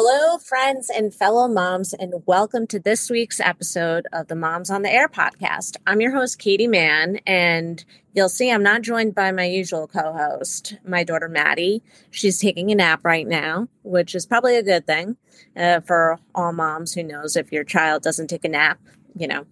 Hello, 0.00 0.38
friends 0.38 0.90
and 0.90 1.12
fellow 1.12 1.48
moms, 1.48 1.92
and 1.92 2.14
welcome 2.24 2.68
to 2.68 2.78
this 2.78 3.10
week's 3.10 3.40
episode 3.40 4.06
of 4.12 4.28
the 4.28 4.36
Moms 4.36 4.70
on 4.70 4.82
the 4.82 4.92
Air 4.92 5.08
podcast. 5.08 5.76
I'm 5.88 6.00
your 6.00 6.12
host, 6.12 6.38
Katie 6.38 6.68
Mahon, 6.68 7.18
and 7.26 7.84
you'll 8.12 8.28
see 8.28 8.48
I'm 8.48 8.62
not 8.62 8.82
joined 8.82 9.16
by 9.16 9.32
my 9.32 9.46
usual 9.46 9.88
co 9.88 10.12
host, 10.12 10.76
my 10.86 11.02
daughter, 11.02 11.28
Maddie. 11.28 11.82
She's 12.12 12.38
taking 12.38 12.70
a 12.70 12.76
nap 12.76 13.04
right 13.04 13.26
now, 13.26 13.66
which 13.82 14.14
is 14.14 14.24
probably 14.24 14.56
a 14.56 14.62
good 14.62 14.86
thing 14.86 15.16
uh, 15.56 15.80
for 15.80 16.20
all 16.32 16.52
moms 16.52 16.94
who 16.94 17.02
knows 17.02 17.34
if 17.34 17.50
your 17.50 17.64
child 17.64 18.04
doesn't 18.04 18.28
take 18.28 18.44
a 18.44 18.48
nap, 18.48 18.78
you 19.16 19.26
know, 19.26 19.46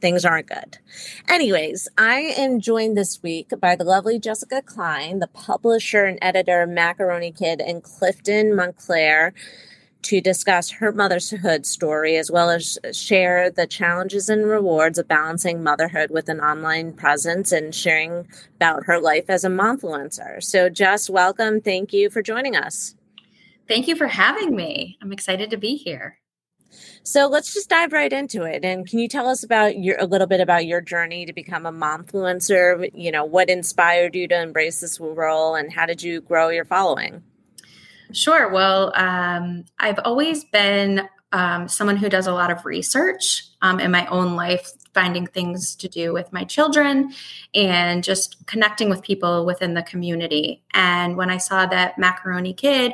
things 0.00 0.24
aren't 0.24 0.48
good. 0.48 0.78
Anyways, 1.28 1.86
I 1.96 2.34
am 2.36 2.58
joined 2.58 2.96
this 2.96 3.22
week 3.22 3.50
by 3.60 3.76
the 3.76 3.84
lovely 3.84 4.18
Jessica 4.18 4.62
Kline, 4.62 5.20
the 5.20 5.28
publisher 5.28 6.06
and 6.06 6.18
editor 6.20 6.62
of 6.62 6.70
Macaroni 6.70 7.30
Kid 7.30 7.60
and 7.60 7.84
Clifton, 7.84 8.56
Montclair 8.56 9.32
to 10.02 10.20
discuss 10.20 10.70
her 10.70 10.92
motherhood 10.92 11.64
story 11.64 12.16
as 12.16 12.30
well 12.30 12.50
as 12.50 12.78
share 12.92 13.50
the 13.50 13.66
challenges 13.66 14.28
and 14.28 14.46
rewards 14.46 14.98
of 14.98 15.08
balancing 15.08 15.62
motherhood 15.62 16.10
with 16.10 16.28
an 16.28 16.40
online 16.40 16.92
presence 16.92 17.52
and 17.52 17.74
sharing 17.74 18.26
about 18.56 18.84
her 18.84 19.00
life 19.00 19.26
as 19.28 19.44
a 19.44 19.48
momfluencer. 19.48 20.42
So, 20.42 20.68
Jess, 20.68 21.08
welcome. 21.08 21.60
Thank 21.60 21.92
you 21.92 22.10
for 22.10 22.22
joining 22.22 22.56
us. 22.56 22.94
Thank 23.68 23.88
you 23.88 23.96
for 23.96 24.08
having 24.08 24.56
me. 24.56 24.98
I'm 25.00 25.12
excited 25.12 25.50
to 25.50 25.56
be 25.56 25.76
here. 25.76 26.18
So 27.04 27.26
let's 27.26 27.52
just 27.52 27.68
dive 27.68 27.92
right 27.92 28.12
into 28.12 28.44
it. 28.44 28.64
And 28.64 28.88
can 28.88 28.98
you 28.98 29.08
tell 29.08 29.28
us 29.28 29.42
about 29.42 29.78
your 29.78 29.96
a 29.98 30.06
little 30.06 30.26
bit 30.26 30.40
about 30.40 30.66
your 30.66 30.80
journey 30.80 31.26
to 31.26 31.32
become 31.32 31.66
a 31.66 31.72
momfluencer? 31.72 32.90
You 32.94 33.10
know, 33.10 33.24
what 33.24 33.50
inspired 33.50 34.14
you 34.14 34.28
to 34.28 34.40
embrace 34.40 34.80
this 34.80 35.00
role, 35.00 35.54
and 35.54 35.72
how 35.72 35.86
did 35.86 36.02
you 36.02 36.20
grow 36.20 36.48
your 36.48 36.64
following? 36.64 37.22
Sure. 38.12 38.50
Well, 38.50 38.92
um, 38.94 39.64
I've 39.78 39.98
always 40.04 40.44
been 40.44 41.08
um, 41.32 41.66
someone 41.68 41.96
who 41.96 42.08
does 42.08 42.26
a 42.26 42.32
lot 42.32 42.50
of 42.50 42.64
research 42.64 43.44
um, 43.62 43.80
in 43.80 43.90
my 43.90 44.06
own 44.06 44.36
life, 44.36 44.70
finding 44.92 45.26
things 45.26 45.74
to 45.76 45.88
do 45.88 46.12
with 46.12 46.30
my 46.32 46.44
children 46.44 47.12
and 47.54 48.04
just 48.04 48.46
connecting 48.46 48.90
with 48.90 49.02
people 49.02 49.46
within 49.46 49.72
the 49.72 49.82
community. 49.82 50.62
And 50.74 51.16
when 51.16 51.30
I 51.30 51.38
saw 51.38 51.64
that 51.66 51.98
Macaroni 51.98 52.52
Kid, 52.52 52.92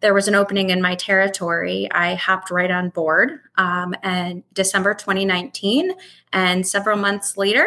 there 0.00 0.14
was 0.14 0.28
an 0.28 0.34
opening 0.34 0.70
in 0.70 0.80
my 0.80 0.94
territory, 0.94 1.88
I 1.90 2.14
hopped 2.14 2.50
right 2.50 2.70
on 2.70 2.90
board. 2.90 3.40
Um, 3.56 3.94
and 4.02 4.44
December 4.52 4.94
2019, 4.94 5.92
and 6.32 6.66
several 6.66 6.96
months 6.96 7.36
later, 7.36 7.66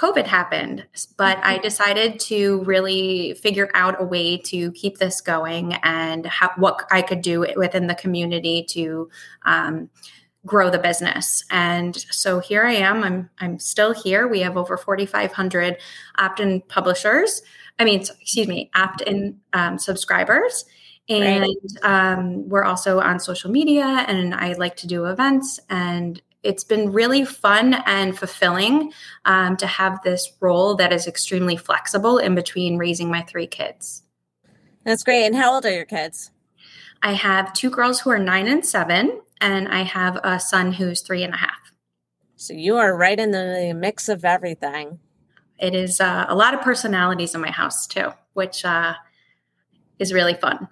COVID 0.00 0.26
happened, 0.26 0.86
but 1.18 1.38
I 1.42 1.54
mm-hmm. 1.54 1.62
decided 1.62 2.20
to 2.20 2.62
really 2.64 3.34
figure 3.34 3.70
out 3.74 4.00
a 4.00 4.04
way 4.04 4.38
to 4.38 4.72
keep 4.72 4.96
this 4.96 5.20
going 5.20 5.74
and 5.82 6.24
ha- 6.24 6.54
what 6.56 6.86
I 6.90 7.02
could 7.02 7.20
do 7.20 7.46
within 7.54 7.86
the 7.86 7.94
community 7.94 8.64
to 8.70 9.10
um, 9.44 9.90
grow 10.46 10.70
the 10.70 10.78
business. 10.78 11.44
And 11.50 11.94
so 12.10 12.40
here 12.40 12.64
I 12.64 12.72
am. 12.72 13.04
I'm 13.04 13.30
I'm 13.40 13.58
still 13.58 13.92
here. 13.92 14.26
We 14.26 14.40
have 14.40 14.56
over 14.56 14.78
4,500 14.78 15.76
opt-in 16.16 16.62
publishers. 16.62 17.42
I 17.78 17.84
mean, 17.84 18.00
excuse 18.00 18.48
me, 18.48 18.70
opt-in 18.74 19.38
um, 19.52 19.78
subscribers. 19.78 20.64
And 21.10 21.42
right. 21.82 22.12
um, 22.12 22.48
we're 22.48 22.64
also 22.64 23.00
on 23.00 23.18
social 23.20 23.50
media, 23.50 24.04
and 24.06 24.34
I 24.34 24.52
like 24.52 24.76
to 24.76 24.86
do 24.86 25.06
events 25.06 25.58
and 25.68 26.22
it's 26.42 26.64
been 26.64 26.92
really 26.92 27.24
fun 27.24 27.74
and 27.86 28.18
fulfilling 28.18 28.92
um, 29.24 29.56
to 29.58 29.66
have 29.66 30.02
this 30.02 30.32
role 30.40 30.74
that 30.76 30.92
is 30.92 31.06
extremely 31.06 31.56
flexible 31.56 32.18
in 32.18 32.34
between 32.34 32.78
raising 32.78 33.10
my 33.10 33.22
three 33.22 33.46
kids. 33.46 34.02
That's 34.84 35.02
great. 35.02 35.26
And 35.26 35.36
how 35.36 35.54
old 35.54 35.66
are 35.66 35.72
your 35.72 35.84
kids? 35.84 36.30
I 37.02 37.12
have 37.12 37.52
two 37.52 37.70
girls 37.70 38.00
who 38.00 38.10
are 38.10 38.18
nine 38.18 38.46
and 38.46 38.64
seven, 38.64 39.20
and 39.40 39.68
I 39.68 39.82
have 39.82 40.18
a 40.24 40.40
son 40.40 40.72
who's 40.72 41.02
three 41.02 41.22
and 41.22 41.34
a 41.34 41.38
half. 41.38 41.72
So 42.36 42.54
you 42.54 42.76
are 42.76 42.96
right 42.96 43.18
in 43.18 43.32
the 43.32 43.74
mix 43.76 44.08
of 44.08 44.24
everything. 44.24 44.98
It 45.58 45.74
is 45.74 46.00
uh, 46.00 46.24
a 46.28 46.34
lot 46.34 46.54
of 46.54 46.62
personalities 46.62 47.34
in 47.34 47.42
my 47.42 47.50
house 47.50 47.86
too, 47.86 48.12
which 48.32 48.64
uh, 48.64 48.94
is 49.98 50.12
really 50.14 50.34
fun. 50.34 50.68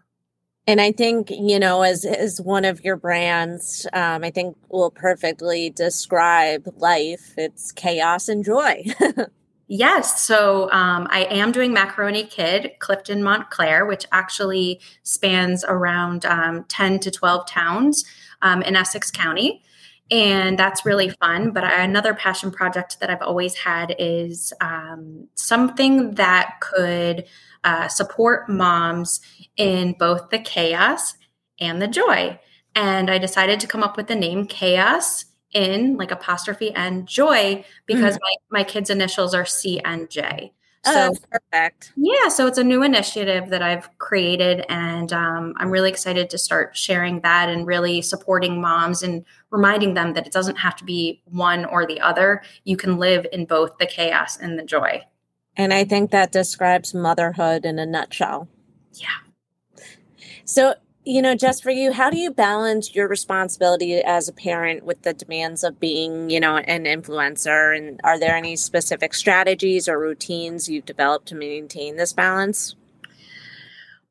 And 0.69 0.83
I 0.83 0.93
think, 0.93 1.31
you 1.31 1.59
know, 1.59 1.81
as, 1.81 2.05
as 2.05 2.43
one 2.43 2.67
of 2.67 2.85
your 2.85 2.97
brands, 2.97 3.87
um, 3.95 4.23
I 4.23 4.31
think 4.31 4.55
will 4.69 4.91
perfectly 4.91 5.71
describe 5.71 6.69
life. 6.77 7.33
It's 7.39 7.73
chaos 7.73 8.29
and 8.29 8.45
joy. 8.45 8.85
yes. 9.67 10.21
So 10.21 10.71
um, 10.71 11.09
I 11.11 11.25
am 11.31 11.53
doing 11.53 11.73
Macaroni 11.73 12.25
Kid, 12.25 12.73
Clifton, 12.81 13.23
Montclair, 13.23 13.87
which 13.87 14.05
actually 14.13 14.79
spans 15.05 15.65
around 15.67 16.27
um, 16.27 16.65
10 16.65 16.99
to 16.99 17.11
12 17.11 17.47
towns 17.47 18.05
um, 18.43 18.61
in 18.61 18.77
Essex 18.77 19.11
County. 19.11 19.63
And 20.11 20.59
that's 20.59 20.87
really 20.87 21.11
fun. 21.11 21.51
But 21.51 21.65
another 21.65 22.15
passion 22.15 22.51
project 22.51 22.99
that 23.01 23.11
I've 23.11 23.23
always 23.23 23.55
had 23.55 23.95
is 23.99 24.53
um, 24.61 25.29
something 25.35 26.15
that 26.15 26.57
could 26.61 27.27
uh, 27.65 27.89
support 27.89 28.49
moms 28.49 29.21
in 29.57 29.95
both 29.99 30.31
the 30.31 30.39
chaos 30.39 31.15
and 31.61 31.83
the 31.83 31.89
joy. 31.89 32.39
And 32.75 33.11
I 33.11 33.19
decided 33.19 33.61
to 33.61 33.67
come 33.67 33.83
up 33.83 33.97
with 33.97 34.07
the 34.07 34.15
name 34.15 34.47
Chaos 34.47 35.25
in 35.53 35.97
like 35.97 36.11
apostrophe 36.11 36.73
and 36.75 37.07
joy 37.07 37.65
because 37.87 38.17
mm. 38.17 38.21
my, 38.23 38.59
my 38.61 38.65
kids' 38.65 38.91
initials 38.91 39.35
are 39.35 39.47
C 39.47 39.81
and 39.81 40.09
J. 40.09 40.53
Oh, 40.87 40.93
so 40.93 41.13
oh, 41.13 41.39
perfect. 41.53 41.93
Yeah, 41.97 42.29
so 42.29 42.47
it's 42.47 42.59
a 42.59 42.65
new 42.65 42.83
initiative 42.83 43.51
that 43.51 43.63
I've 43.63 43.97
created, 43.99 44.65
and 44.69 45.13
um, 45.13 45.55
I'm 45.57 45.71
really 45.71 45.91
excited 45.91 46.31
to 46.31 46.39
start 46.39 46.77
sharing 46.77 47.21
that 47.21 47.49
and 47.49 47.67
really 47.67 48.01
supporting 48.01 48.61
moms 48.61 49.03
and 49.03 49.25
reminding 49.51 49.95
them 49.95 50.15
that 50.15 50.27
it 50.27 50.33
doesn't 50.33 50.57
have 50.57 50.77
to 50.77 50.85
be 50.85 51.23
one 51.25 51.65
or 51.65 51.87
the 51.87 52.01
other. 52.01 52.43
You 52.65 52.77
can 52.77 52.99
live 52.99 53.27
in 53.33 53.45
both 53.45 53.79
the 53.79 53.87
chaos 53.87 54.37
and 54.37 54.59
the 54.59 54.65
joy. 54.65 55.03
And 55.57 55.75
I 55.75 55.85
think 55.85 56.13
that 56.13 56.31
describes 56.31 56.95
motherhood 56.95 57.65
in 57.65 57.79
a 57.81 57.87
nutshell. 57.87 58.49
Yeah. 58.95 59.09
So, 60.45 60.75
you 61.09 61.23
know, 61.23 61.35
just 61.35 61.63
for 61.63 61.71
you, 61.71 61.91
how 61.91 62.11
do 62.11 62.19
you 62.19 62.31
balance 62.31 62.95
your 62.95 63.09
responsibility 63.09 63.95
as 63.95 64.29
a 64.29 64.33
parent 64.33 64.85
with 64.85 65.01
the 65.05 65.15
demands 65.15 65.65
of 65.65 65.81
being, 65.81 66.29
you 66.29 66.39
know, 66.39 66.59
an 66.59 66.85
influencer? 66.85 67.75
And 67.75 67.99
are 68.05 68.19
there 68.19 68.37
any 68.37 68.57
specific 68.57 69.15
strategies 69.15 69.89
or 69.89 69.99
routines 69.99 70.69
you've 70.69 70.85
developed 70.85 71.29
to 71.29 71.35
maintain 71.35 71.97
this 71.97 72.13
balance? 72.13 72.77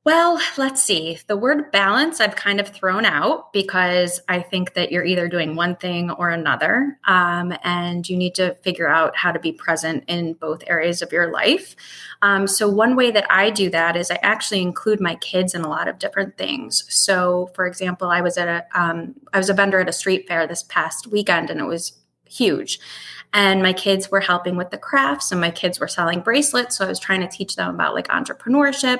Well, 0.07 0.39
let's 0.55 0.81
see. 0.81 1.19
The 1.27 1.35
word 1.35 1.69
balance 1.69 2.21
I've 2.21 2.37
kind 2.37 2.61
of 2.61 2.69
thrown 2.69 3.03
out 3.03 3.51
because 3.51 4.21
I 4.29 4.39
think 4.39 4.73
that 4.73 4.89
you're 4.89 5.03
either 5.03 5.27
doing 5.27 5.57
one 5.57 5.75
thing 5.75 6.11
or 6.11 6.29
another. 6.29 6.97
Um, 7.05 7.53
and 7.61 8.07
you 8.07 8.15
need 8.15 8.33
to 8.35 8.55
figure 8.61 8.87
out 8.87 9.17
how 9.17 9.33
to 9.33 9.39
be 9.39 9.51
present 9.51 10.05
in 10.07 10.35
both 10.35 10.63
areas 10.67 11.01
of 11.01 11.11
your 11.11 11.29
life. 11.33 11.75
Um, 12.21 12.47
so, 12.47 12.69
one 12.69 12.95
way 12.95 13.11
that 13.11 13.29
I 13.29 13.49
do 13.49 13.69
that 13.71 13.97
is 13.97 14.09
I 14.09 14.17
actually 14.23 14.61
include 14.61 15.01
my 15.01 15.15
kids 15.15 15.53
in 15.53 15.63
a 15.63 15.69
lot 15.69 15.89
of 15.89 15.99
different 15.99 16.37
things. 16.37 16.85
So, 16.87 17.51
for 17.53 17.67
example, 17.67 18.07
I 18.07 18.21
was 18.21 18.37
at 18.37 18.47
a 18.47 18.79
um, 18.81 19.13
I 19.33 19.39
was 19.39 19.49
a 19.49 19.53
vendor 19.53 19.81
at 19.81 19.89
a 19.89 19.93
street 19.93 20.25
fair 20.25 20.47
this 20.47 20.63
past 20.63 21.07
weekend 21.07 21.49
and 21.49 21.59
it 21.59 21.65
was 21.65 21.91
huge. 22.29 22.79
And 23.33 23.61
my 23.61 23.73
kids 23.73 24.09
were 24.09 24.21
helping 24.21 24.55
with 24.55 24.71
the 24.71 24.77
crafts 24.77 25.31
and 25.31 25.41
my 25.41 25.51
kids 25.51 25.79
were 25.79 25.87
selling 25.87 26.21
bracelets. 26.21 26.77
So 26.77 26.85
i 26.85 26.87
was 26.87 26.99
trying 26.99 27.19
to 27.21 27.27
teach 27.27 27.55
them 27.55 27.75
about 27.75 27.93
like 27.93 28.07
entrepreneurship. 28.07 28.99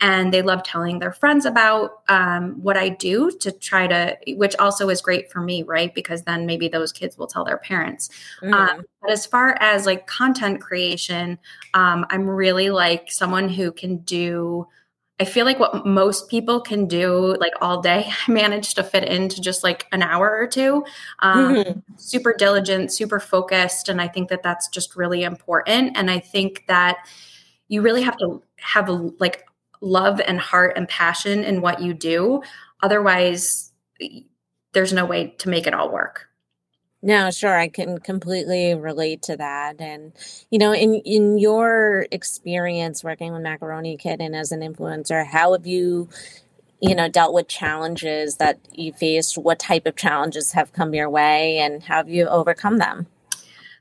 And 0.00 0.34
they 0.34 0.42
love 0.42 0.62
telling 0.62 0.98
their 0.98 1.12
friends 1.12 1.46
about 1.46 2.02
um, 2.08 2.62
what 2.62 2.76
i 2.76 2.88
do 2.88 3.30
to 3.40 3.52
try 3.52 3.86
to 3.86 4.16
which 4.34 4.56
also 4.56 4.88
is 4.88 5.00
great 5.00 5.30
for 5.30 5.40
me 5.40 5.62
right? 5.62 5.94
Because 5.94 6.22
then 6.22 6.46
maybe 6.46 6.68
those 6.68 6.92
kids 6.92 7.16
will 7.16 7.26
tell 7.26 7.44
their 7.44 7.58
parents. 7.58 8.10
Mm-hmm. 8.42 8.54
um, 8.54 8.84
but 9.00 9.10
as 9.10 9.24
far 9.24 9.56
as 9.60 9.86
like 9.86 10.06
content 10.06 10.60
creation 10.60 11.38
um, 11.74 12.04
i'm 12.10 12.28
really 12.28 12.70
like 12.70 13.10
someone 13.10 13.48
who 13.48 13.72
can 13.72 13.98
do 13.98 14.66
I 15.20 15.24
feel 15.24 15.44
like 15.44 15.60
what 15.60 15.84
most 15.84 16.30
people 16.30 16.62
can 16.62 16.86
do 16.86 17.36
like 17.38 17.52
all 17.60 17.82
day, 17.82 18.10
I 18.28 18.32
managed 18.32 18.76
to 18.76 18.82
fit 18.82 19.04
into 19.04 19.40
just 19.40 19.62
like 19.62 19.86
an 19.92 20.02
hour 20.02 20.34
or 20.34 20.46
two. 20.46 20.84
Um, 21.20 21.54
mm-hmm. 21.54 21.80
Super 21.96 22.34
diligent, 22.36 22.90
super 22.90 23.20
focused. 23.20 23.90
And 23.90 24.00
I 24.00 24.08
think 24.08 24.30
that 24.30 24.42
that's 24.42 24.68
just 24.68 24.96
really 24.96 25.22
important. 25.22 25.96
And 25.96 26.10
I 26.10 26.18
think 26.18 26.64
that 26.68 27.06
you 27.68 27.82
really 27.82 28.02
have 28.02 28.16
to 28.18 28.42
have 28.56 28.88
a, 28.88 28.92
like 29.20 29.46
love 29.82 30.20
and 30.26 30.40
heart 30.40 30.76
and 30.76 30.88
passion 30.88 31.44
in 31.44 31.60
what 31.60 31.82
you 31.82 31.92
do. 31.92 32.42
Otherwise, 32.82 33.72
there's 34.72 34.92
no 34.92 35.04
way 35.04 35.34
to 35.38 35.50
make 35.50 35.66
it 35.66 35.74
all 35.74 35.92
work. 35.92 36.29
No, 37.02 37.30
sure. 37.30 37.56
I 37.56 37.68
can 37.68 37.98
completely 37.98 38.74
relate 38.74 39.22
to 39.22 39.36
that. 39.36 39.80
And, 39.80 40.12
you 40.50 40.58
know, 40.58 40.72
in, 40.72 40.96
in 40.96 41.38
your 41.38 42.06
experience 42.10 43.02
working 43.02 43.32
with 43.32 43.42
Macaroni 43.42 43.96
Kid 43.96 44.20
and 44.20 44.36
as 44.36 44.52
an 44.52 44.60
influencer, 44.60 45.26
how 45.26 45.52
have 45.52 45.66
you, 45.66 46.10
you 46.80 46.94
know, 46.94 47.08
dealt 47.08 47.32
with 47.32 47.48
challenges 47.48 48.36
that 48.36 48.58
you 48.72 48.92
faced? 48.92 49.38
What 49.38 49.58
type 49.58 49.86
of 49.86 49.96
challenges 49.96 50.52
have 50.52 50.74
come 50.74 50.94
your 50.94 51.08
way 51.08 51.58
and 51.58 51.82
how 51.82 51.96
have 51.96 52.10
you 52.10 52.26
overcome 52.26 52.76
them? 52.76 53.06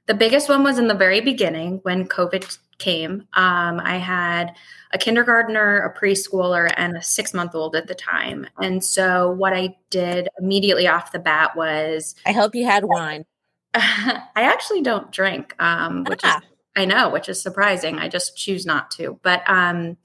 The 0.06 0.14
biggest 0.14 0.48
one 0.48 0.64
was 0.64 0.80
in 0.80 0.88
the 0.88 0.96
very 0.96 1.20
beginning 1.20 1.80
when 1.84 2.08
COVID 2.08 2.58
came, 2.80 3.28
um, 3.34 3.80
I 3.80 3.98
had 3.98 4.56
a 4.92 4.98
kindergartner, 4.98 5.78
a 5.80 6.00
preschooler, 6.00 6.74
and 6.76 6.98
a 6.98 7.04
six 7.04 7.34
month 7.34 7.54
old 7.54 7.76
at 7.76 7.88
the 7.88 7.96
time. 7.96 8.48
And 8.62 8.84
so, 8.84 9.30
what 9.32 9.54
I 9.54 9.76
did 9.90 10.30
immediately 10.40 10.88
off 10.88 11.12
the 11.12 11.20
bat 11.20 11.56
was 11.56 12.16
I 12.26 12.32
hope 12.32 12.56
you 12.56 12.66
had 12.66 12.86
wine. 12.86 13.26
I 13.74 14.22
actually 14.36 14.82
don't 14.82 15.12
drink, 15.12 15.56
um, 15.60 16.04
which 16.06 16.22
ah. 16.24 16.38
is, 16.38 16.44
I 16.76 16.86
know, 16.86 17.10
which 17.10 17.30
is 17.30 17.42
surprising. 17.42 18.00
I 18.00 18.08
just 18.08 18.36
choose 18.36 18.66
not 18.66 18.90
to. 18.92 19.20
But 19.22 19.48
um, 19.48 19.98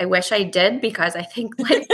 I 0.00 0.04
wish 0.04 0.30
I 0.30 0.44
did 0.44 0.80
because 0.80 1.16
I 1.16 1.22
think 1.22 1.54
like 1.58 1.88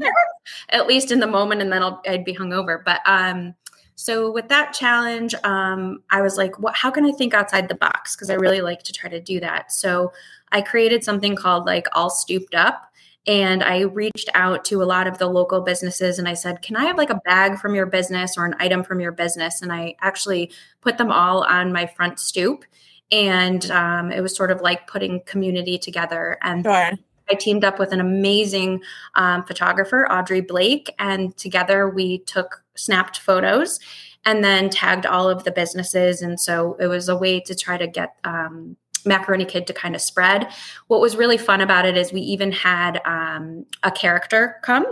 at 0.68 0.86
least 0.86 1.10
in 1.10 1.20
the 1.20 1.26
moment, 1.26 1.62
and 1.62 1.72
then 1.72 1.82
I'll, 1.82 2.02
I'd 2.06 2.24
be 2.24 2.34
hungover. 2.34 2.84
But 2.84 3.00
um, 3.06 3.54
so 4.00 4.30
with 4.30 4.48
that 4.48 4.72
challenge, 4.72 5.34
um, 5.44 6.02
I 6.08 6.22
was 6.22 6.38
like, 6.38 6.58
what, 6.58 6.74
how 6.74 6.90
can 6.90 7.04
I 7.04 7.12
think 7.12 7.34
outside 7.34 7.68
the 7.68 7.74
box? 7.74 8.16
Because 8.16 8.30
I 8.30 8.34
really 8.34 8.62
like 8.62 8.82
to 8.84 8.94
try 8.94 9.10
to 9.10 9.20
do 9.20 9.40
that. 9.40 9.70
So 9.70 10.14
I 10.50 10.62
created 10.62 11.04
something 11.04 11.36
called 11.36 11.66
like 11.66 11.86
All 11.92 12.08
Stooped 12.08 12.54
Up. 12.54 12.90
And 13.26 13.62
I 13.62 13.80
reached 13.80 14.30
out 14.32 14.64
to 14.64 14.82
a 14.82 14.84
lot 14.84 15.06
of 15.06 15.18
the 15.18 15.26
local 15.26 15.60
businesses 15.60 16.18
and 16.18 16.26
I 16.26 16.32
said, 16.32 16.62
Can 16.62 16.76
I 16.76 16.84
have 16.84 16.96
like 16.96 17.10
a 17.10 17.20
bag 17.26 17.58
from 17.58 17.74
your 17.74 17.84
business 17.84 18.38
or 18.38 18.46
an 18.46 18.54
item 18.58 18.84
from 18.84 19.00
your 19.00 19.12
business? 19.12 19.60
And 19.60 19.70
I 19.70 19.96
actually 20.00 20.50
put 20.80 20.96
them 20.96 21.12
all 21.12 21.44
on 21.44 21.70
my 21.70 21.84
front 21.84 22.18
stoop. 22.18 22.64
And 23.12 23.70
um, 23.70 24.10
it 24.10 24.22
was 24.22 24.34
sort 24.34 24.50
of 24.50 24.62
like 24.62 24.86
putting 24.86 25.20
community 25.26 25.76
together. 25.76 26.38
And 26.40 26.64
sure. 26.64 26.92
I 27.30 27.34
teamed 27.34 27.64
up 27.64 27.78
with 27.78 27.92
an 27.92 28.00
amazing 28.00 28.82
um, 29.14 29.44
photographer, 29.44 30.10
Audrey 30.10 30.40
Blake, 30.40 30.94
and 30.98 31.36
together 31.36 31.88
we 31.88 32.18
took 32.20 32.62
snapped 32.74 33.18
photos 33.18 33.78
and 34.24 34.44
then 34.44 34.68
tagged 34.68 35.06
all 35.06 35.28
of 35.28 35.44
the 35.44 35.52
businesses. 35.52 36.22
And 36.22 36.38
so 36.38 36.76
it 36.80 36.86
was 36.86 37.08
a 37.08 37.16
way 37.16 37.40
to 37.40 37.54
try 37.54 37.78
to 37.78 37.86
get 37.86 38.16
um, 38.24 38.76
Macaroni 39.06 39.44
Kid 39.44 39.66
to 39.66 39.72
kind 39.72 39.94
of 39.94 40.00
spread. 40.00 40.48
What 40.88 41.00
was 41.00 41.16
really 41.16 41.38
fun 41.38 41.60
about 41.60 41.86
it 41.86 41.96
is 41.96 42.12
we 42.12 42.20
even 42.20 42.52
had 42.52 43.00
um, 43.04 43.64
a 43.82 43.90
character 43.90 44.56
come 44.62 44.86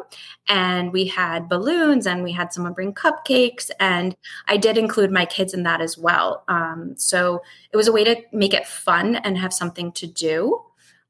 and 0.48 0.92
we 0.92 1.06
had 1.06 1.48
balloons 1.48 2.06
and 2.06 2.22
we 2.22 2.32
had 2.32 2.52
someone 2.52 2.72
bring 2.72 2.94
cupcakes. 2.94 3.70
And 3.80 4.16
I 4.46 4.56
did 4.56 4.78
include 4.78 5.10
my 5.10 5.26
kids 5.26 5.52
in 5.52 5.62
that 5.64 5.80
as 5.80 5.98
well. 5.98 6.44
Um, 6.48 6.94
so 6.96 7.42
it 7.72 7.76
was 7.76 7.88
a 7.88 7.92
way 7.92 8.04
to 8.04 8.16
make 8.32 8.54
it 8.54 8.66
fun 8.66 9.16
and 9.16 9.36
have 9.36 9.52
something 9.52 9.92
to 9.92 10.06
do. 10.06 10.62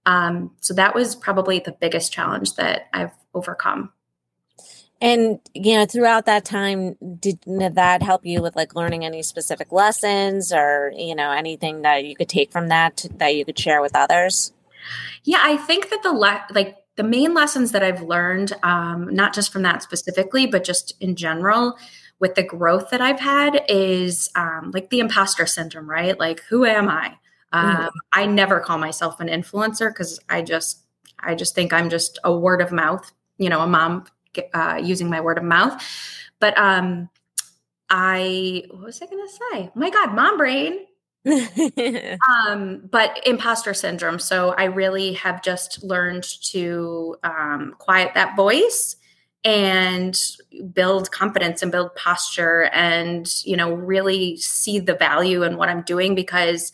Um, 0.09 0.53
so 0.61 0.73
that 0.73 0.95
was 0.95 1.15
probably 1.15 1.59
the 1.59 1.73
biggest 1.73 2.15
challenge 2.15 2.55
that 2.55 2.89
I've 2.95 3.13
overcome. 3.35 3.93
And 5.03 5.39
you 5.53 5.77
know, 5.77 5.85
throughout 5.85 6.25
that 6.25 6.47
time, 6.47 6.97
did 7.21 7.41
that 7.47 8.03
help 8.03 8.25
you 8.25 8.41
with 8.41 8.57
like 8.57 8.75
learning 8.75 9.05
any 9.05 9.23
specific 9.23 9.71
lessons 9.71 10.51
or 10.51 10.93
you 10.97 11.15
know 11.15 11.31
anything 11.31 11.83
that 11.83 12.07
you 12.07 12.17
could 12.17 12.29
take 12.29 12.51
from 12.51 12.69
that 12.69 13.05
that 13.19 13.37
you 13.37 13.45
could 13.45 13.59
share 13.59 13.83
with 13.83 13.95
others? 13.95 14.53
Yeah, 15.25 15.41
I 15.43 15.59
think 15.59 15.91
that 15.91 16.03
the 16.03 16.13
le- 16.13 16.47
like 16.51 16.79
the 16.97 17.05
main 17.05 17.35
lessons 17.35 17.73
that 17.73 17.85
I've 17.85 18.03
learned, 18.03 18.55
um, 18.63 19.15
not 19.15 19.35
just 19.35 19.53
from 19.53 19.63
that 19.63 19.83
specifically, 19.83 20.47
but 20.47 20.65
just 20.65 20.95
in 21.01 21.17
general, 21.17 21.77
with 22.19 22.35
the 22.35 22.43
growth 22.43 22.89
that 22.91 23.03
I've 23.03 23.21
had, 23.21 23.61
is 23.69 24.31
um, 24.35 24.71
like 24.73 24.89
the 24.89 25.01
imposter 25.01 25.45
syndrome, 25.45 25.89
right? 25.89 26.19
Like, 26.19 26.41
who 26.49 26.65
am 26.65 26.89
I? 26.89 27.19
Mm-hmm. 27.53 27.83
Um, 27.83 27.91
I 28.13 28.27
never 28.27 28.61
call 28.61 28.79
myself 28.79 29.21
an 29.21 29.29
influencer 29.29 29.91
because 29.91 30.21
I 30.29 30.43
just 30.43 30.85
I 31.21 31.35
just 31.35 31.55
think 31.55 31.73
I'm 31.73 31.91
just 31.91 32.19
a 32.25 32.37
word 32.37 32.61
of 32.61 32.73
mouth, 32.73 33.11
you 33.39 33.49
know, 33.49 33.61
a 33.61 33.67
mom 33.67 34.05
uh, 34.55 34.81
using 34.83 35.11
my 35.11 35.21
word 35.21 35.39
of 35.39 35.45
mouth. 35.45 35.83
But 36.41 36.57
um, 36.59 37.09
I 37.91 38.65
what 38.71 38.85
was 38.85 39.03
I 39.03 39.07
going 39.07 39.27
to 39.27 39.33
say? 39.33 39.71
My 39.75 39.91
God, 39.91 40.15
mom 40.15 40.37
brain. 40.37 40.87
um, 42.29 42.89
but 42.91 43.21
imposter 43.27 43.75
syndrome. 43.75 44.19
So 44.19 44.51
I 44.51 44.65
really 44.65 45.15
have 45.15 45.43
just 45.43 45.83
learned 45.83 46.25
to 46.45 47.17
um, 47.23 47.75
quiet 47.79 48.13
that 48.15 48.37
voice 48.37 48.97
and 49.45 50.21
build 50.73 51.11
confidence 51.11 51.63
and 51.63 51.71
build 51.71 51.95
posture 51.95 52.65
and 52.73 53.43
you 53.45 53.57
know 53.57 53.73
really 53.73 54.37
see 54.37 54.81
the 54.81 54.95
value 54.95 55.45
in 55.45 55.57
what 55.57 55.69
i'm 55.69 55.83
doing 55.83 56.17
because 56.17 56.73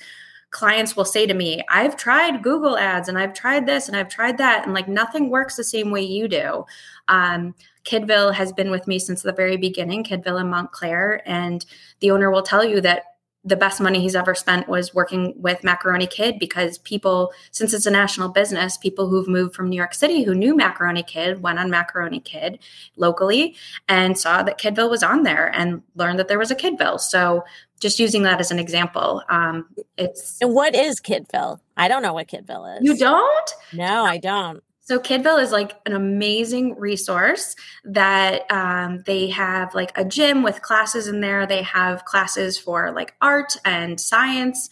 clients 0.55 0.97
will 0.97 1.05
say 1.05 1.27
to 1.27 1.35
me, 1.35 1.63
I've 1.69 1.97
tried 1.97 2.43
Google 2.43 2.79
ads 2.79 3.09
and 3.09 3.19
I've 3.19 3.35
tried 3.35 3.67
this 3.67 3.89
and 3.89 3.97
I've 3.97 4.09
tried 4.09 4.39
that. 4.39 4.65
And 4.65 4.73
like 4.73 4.89
nothing 4.89 5.29
works 5.29 5.57
the 5.57 5.65
same 5.65 5.91
way 5.91 6.03
you 6.03 6.29
do. 6.29 6.65
Um, 7.09 7.55
Kidville 7.85 8.33
has 8.33 8.53
been 8.53 8.71
with 8.71 8.87
me 8.87 9.01
since 9.01 9.21
the 9.21 9.33
very 9.33 9.57
beginning, 9.57 10.05
Kidville 10.05 10.41
in 10.41 10.49
Montclair. 10.49 11.23
And 11.27 11.67
the 11.99 12.13
owner 12.13 12.31
will 12.31 12.43
tell 12.43 12.65
you 12.65 12.81
that 12.83 13.03
the 13.45 13.57
best 13.57 13.81
money 13.81 14.01
he's 14.01 14.15
ever 14.15 14.35
spent 14.35 14.69
was 14.69 14.95
working 14.95 15.35
with 15.37 15.63
Macaroni 15.63 16.07
Kid 16.07 16.39
because 16.39 16.79
people, 16.79 17.33
since 17.51 17.75
it's 17.75 17.85
a 17.85 17.91
national 17.91 18.31
business, 18.31 18.79
people 18.79 19.09
who've 19.09 19.29
moved 19.29 19.55
from 19.55 19.69
New 19.69 19.77
York 19.77 19.93
City 19.93 20.23
who 20.23 20.35
knew 20.35 20.57
Macaroni 20.57 21.03
Kid 21.03 21.43
went 21.43 21.59
on 21.59 21.69
Macaroni 21.69 22.21
Kid 22.21 22.59
locally 22.97 23.55
and 23.89 24.19
saw 24.19 24.43
that 24.43 24.59
Kidville 24.59 24.89
was 24.89 25.03
on 25.03 25.25
there 25.25 25.49
and 25.55 25.83
learned 25.95 26.19
that 26.21 26.29
there 26.29 26.39
was 26.39 26.51
a 26.51 26.57
Kidville. 26.57 26.99
So 26.99 27.45
just 27.81 27.99
using 27.99 28.23
that 28.23 28.41
as 28.41 28.51
an 28.51 28.59
example, 28.59 29.23
um, 29.29 29.67
it's. 29.97 30.41
And 30.41 30.55
what 30.55 30.75
is 30.75 31.01
Kidville? 31.01 31.61
I 31.77 31.89
don't 31.89 32.03
know 32.03 32.15
what 32.15 32.29
Kidville 32.29 32.79
is. 32.79 32.85
You 32.85 32.97
don't? 32.97 33.51
No, 33.73 34.05
I 34.05 34.19
don't. 34.19 34.63
So 34.87 34.99
Kidville 34.99 35.43
is 35.43 35.51
like 35.51 35.81
an 35.87 35.95
amazing 35.95 36.79
resource 36.79 37.57
that 37.85 38.51
um, 38.53 39.03
they 39.07 39.31
have 39.31 39.75
like 39.75 39.97
a 39.97 40.05
gym 40.05 40.43
with 40.43 40.61
classes 40.61 41.09
in 41.09 41.21
there. 41.21 41.47
They 41.47 41.63
have 41.63 42.05
classes 42.05 42.59
for 42.59 42.93
like 42.93 43.15
art 43.23 43.57
and 43.65 43.99
science. 43.99 44.69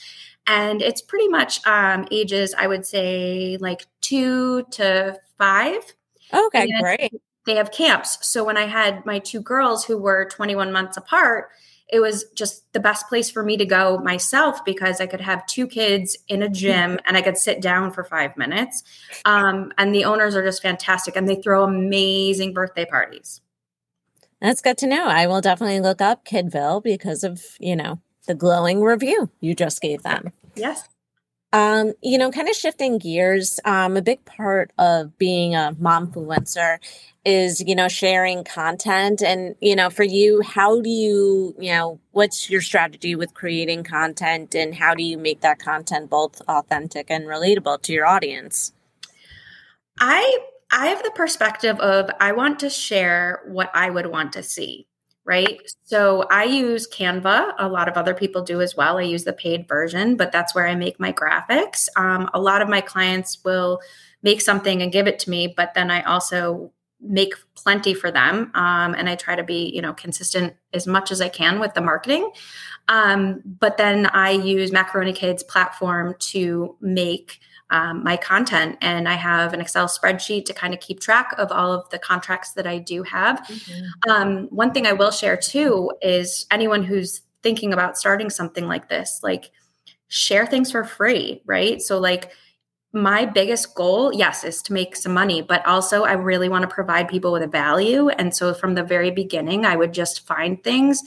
And 0.47 0.83
it's 0.83 1.01
pretty 1.01 1.29
much 1.29 1.67
um, 1.67 2.07
ages, 2.11 2.55
I 2.59 2.67
would 2.67 2.85
say, 2.85 3.57
like 3.59 3.87
two 4.03 4.65
to 4.73 5.19
five. 5.39 5.81
Okay, 6.35 6.69
great. 6.79 7.15
They 7.47 7.55
have 7.57 7.73
camps. 7.73 8.27
So 8.27 8.45
when 8.45 8.59
I 8.59 8.67
had 8.67 9.07
my 9.07 9.19
two 9.19 9.41
girls 9.41 9.83
who 9.85 9.97
were 9.97 10.29
21 10.31 10.73
months 10.73 10.99
apart, 10.99 11.49
it 11.93 12.01
was 12.01 12.25
just 12.35 12.73
the 12.73 12.81
best 12.81 13.07
place 13.07 13.31
for 13.31 13.43
me 13.43 13.59
to 13.59 13.67
go 13.67 13.99
myself 13.99 14.65
because 14.65 14.99
I 14.99 15.07
could 15.07 15.21
have 15.21 15.47
two 15.47 15.67
kids 15.67 16.17
in 16.27 16.43
a 16.43 16.49
gym 16.49 16.99
and 17.07 17.17
I 17.19 17.23
could 17.23 17.37
sit 17.37 17.61
down 17.61 17.93
for 17.93 18.03
five 18.03 18.35
minutes. 18.37 18.83
Um, 19.27 19.73
and 19.77 19.95
the 19.95 20.07
owners 20.07 20.35
are 20.35 20.43
just 20.43 20.63
fantastic 20.63 21.17
and 21.17 21.29
they 21.29 21.37
throw 21.37 21.65
amazing 21.65 22.55
birthday 22.55 22.87
parties. 22.87 23.43
That's 24.41 24.63
good 24.63 24.79
to 24.79 24.87
know. 24.87 25.07
I 25.07 25.27
will 25.27 25.43
definitely 25.43 25.81
look 25.81 26.01
up 26.01 26.25
Kidville 26.25 26.83
because 26.83 27.23
of, 27.23 27.43
you 27.61 27.77
know, 27.77 28.01
the 28.27 28.35
glowing 28.35 28.81
review 28.81 29.29
you 29.41 29.55
just 29.55 29.83
gave 29.83 30.03
them. 30.03 30.33
Yes. 30.57 30.89
Um, 31.53 31.93
you 32.03 32.17
know, 32.17 32.31
kind 32.31 32.49
of 32.49 32.55
shifting 32.55 32.97
gears, 32.97 33.61
um, 33.67 33.97
a 33.97 34.03
big 34.03 34.25
part 34.25 34.73
of 34.79 35.19
being 35.19 35.55
a 35.55 35.77
momfluencer 35.79 36.79
is, 37.25 37.61
you 37.61 37.75
know, 37.75 37.89
sharing 37.89 38.43
content. 38.43 39.23
And, 39.23 39.55
you 39.61 39.77
know, 39.77 39.91
for 39.91 40.03
you, 40.03 40.41
how 40.43 40.81
do 40.81 40.89
you, 40.89 41.55
you 41.59 41.73
know, 41.73 42.01
what's 42.13 42.49
your 42.49 42.63
strategy 42.63 43.15
with 43.15 43.35
creating 43.35 43.85
content 43.85 44.55
and 44.55 44.75
how 44.75 44.95
do 44.95 45.03
you 45.03 45.19
make 45.19 45.43
that 45.43 45.59
content 45.59 46.09
both 46.09 46.41
authentic 46.49 47.11
and 47.11 47.25
relatable 47.25 47.83
to 47.83 47.93
your 47.93 48.07
audience? 48.07 48.73
I 50.01 50.39
I 50.73 50.87
have 50.87 51.03
the 51.03 51.11
perspective 51.11 51.79
of 51.81 52.11
I 52.19 52.33
want 52.33 52.61
to 52.61 52.71
share 52.71 53.43
what 53.47 53.71
I 53.75 53.91
would 53.91 54.07
want 54.07 54.33
to 54.33 54.43
see 54.43 54.87
right? 55.25 55.61
So 55.85 56.27
I 56.31 56.45
use 56.45 56.89
Canva. 56.89 57.55
A 57.59 57.69
lot 57.69 57.89
of 57.89 57.97
other 57.97 58.15
people 58.15 58.43
do 58.43 58.61
as 58.61 58.77
well. 58.77 58.99
I 58.99 59.03
use 59.03 59.25
the 59.25 59.33
paid 59.33 59.69
version, 59.69 60.17
but 60.17 60.33
that's 60.33 60.55
where 60.55 60.67
I 60.67 60.75
make 60.75 60.99
my 60.99 61.13
graphics. 61.13 61.89
Um, 61.97 62.29
a 62.35 62.41
lot 62.41 62.63
of 62.63 62.69
my 62.69 62.81
clients 62.81 63.39
will 63.45 63.81
make 64.23 64.41
something 64.41 64.83
and 64.83 64.93
give 64.93 65.07
it 65.07 65.19
to 65.21 65.31
me, 65.31 65.53
but 65.57 65.75
then 65.75 65.91
I 65.91 66.03
also 66.03 66.73
make 67.03 67.35
plenty 67.57 67.95
for 67.95 68.11
them 68.11 68.51
um, 68.55 68.95
and 68.95 69.09
i 69.09 69.15
try 69.17 69.35
to 69.35 69.43
be 69.43 69.71
you 69.75 69.83
know 69.83 69.93
consistent 69.93 70.55
as 70.73 70.87
much 70.87 71.11
as 71.11 71.21
i 71.21 71.29
can 71.29 71.59
with 71.59 71.75
the 71.75 71.81
marketing 71.81 72.31
um, 72.89 73.43
but 73.45 73.77
then 73.77 74.07
i 74.07 74.31
use 74.31 74.71
macaroni 74.71 75.13
kids 75.13 75.43
platform 75.43 76.15
to 76.19 76.77
make 76.81 77.41
um, 77.73 78.05
my 78.05 78.17
content. 78.17 78.79
And 78.81 79.09
I 79.09 79.15
have 79.15 79.53
an 79.53 79.61
Excel 79.61 79.89
spreadsheet 79.89 80.45
to 80.45 80.55
kind 80.55 80.73
of 80.73 80.81
keep 80.81 81.01
track 81.01 81.35
of 81.39 81.51
all 81.51 81.73
of 81.73 81.89
the 81.91 81.99
contracts 81.99 82.53
that 82.53 82.67
I 82.67 82.79
do 82.79 83.03
have. 83.03 83.41
Mm-hmm. 83.41 84.11
Um, 84.11 84.47
one 84.51 84.73
thing 84.73 84.87
I 84.87 84.93
will 84.93 85.11
share 85.11 85.37
too 85.37 85.91
is 86.01 86.47
anyone 86.51 86.85
who's 86.85 87.23
thinking 87.43 87.73
about 87.73 87.99
starting 87.99 88.31
something 88.31 88.69
like 88.69 88.89
this, 88.89 89.21
like 89.23 89.51
share 90.09 90.47
things 90.47 90.71
for 90.71 90.85
free, 90.85 91.43
right? 91.47 91.83
So, 91.83 91.99
like, 91.99 92.31
my 92.95 93.25
biggest 93.25 93.75
goal, 93.75 94.13
yes, 94.13 94.45
is 94.45 94.61
to 94.63 94.75
make 94.75 94.97
some 94.97 95.15
money, 95.15 95.41
but 95.41 95.65
also 95.67 96.05
I 96.05 96.13
really 96.13 96.51
want 96.51 96.69
to 96.69 96.75
provide 96.75 97.09
people 97.09 97.33
with 97.33 97.43
a 97.43 97.47
value. 97.47 98.11
And 98.11 98.37
so 98.37 98.53
from 98.53 98.75
the 98.75 98.83
very 98.83 99.11
beginning, 99.11 99.65
I 99.65 99.77
would 99.77 99.95
just 99.95 100.27
find 100.27 100.63
things 100.63 101.03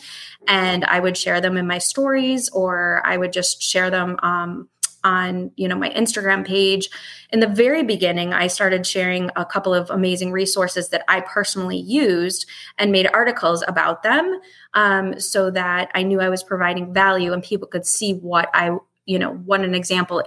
and 0.48 0.84
I 0.86 1.00
would 1.00 1.16
share 1.16 1.42
them 1.42 1.58
in 1.58 1.68
my 1.68 1.78
stories 1.78 2.50
or 2.50 3.04
I 3.06 3.18
would 3.18 3.32
just 3.32 3.62
share 3.62 3.92
them 3.92 4.18
um, 4.24 4.68
on 5.06 5.52
you 5.56 5.68
know 5.68 5.76
my 5.78 5.90
instagram 5.92 6.46
page 6.46 6.90
in 7.30 7.40
the 7.40 7.48
very 7.48 7.84
beginning 7.84 8.34
i 8.34 8.48
started 8.48 8.86
sharing 8.86 9.30
a 9.38 9.46
couple 9.46 9.74
of 9.74 9.90
amazing 9.90 10.34
resources 10.34 10.90
that 10.90 11.04
i 11.08 11.22
personally 11.22 11.78
used 11.78 12.46
and 12.78 12.92
made 12.92 13.08
articles 13.14 13.64
about 13.68 14.04
them 14.04 14.42
um, 14.74 15.18
so 15.18 15.50
that 15.50 15.90
i 15.96 16.04
knew 16.04 16.20
i 16.20 16.28
was 16.28 16.44
providing 16.44 16.94
value 16.94 17.32
and 17.32 17.44
people 17.44 17.68
could 17.68 17.86
see 17.86 18.16
what 18.16 18.50
i 18.54 18.78
you 19.06 19.18
know 19.18 19.34
what 19.34 19.62
an 19.62 19.74
example 19.74 20.22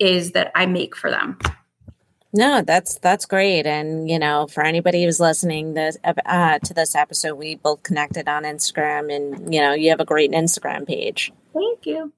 is 0.00 0.32
that 0.32 0.50
I 0.54 0.66
make 0.66 0.96
for 0.96 1.10
them. 1.10 1.38
No, 2.32 2.62
that's 2.62 2.98
that's 3.00 3.26
great, 3.26 3.66
and 3.66 4.08
you 4.08 4.18
know, 4.18 4.46
for 4.46 4.64
anybody 4.64 5.04
who's 5.04 5.18
listening 5.18 5.74
this 5.74 5.96
uh, 6.04 6.60
to 6.60 6.74
this 6.74 6.94
episode, 6.94 7.34
we 7.34 7.56
both 7.56 7.82
connected 7.82 8.28
on 8.28 8.44
Instagram, 8.44 9.14
and 9.14 9.52
you 9.52 9.60
know, 9.60 9.72
you 9.72 9.90
have 9.90 9.98
a 9.98 10.04
great 10.04 10.30
Instagram 10.30 10.86
page. 10.86 11.32
Thank 11.52 11.86
you. 11.86 12.12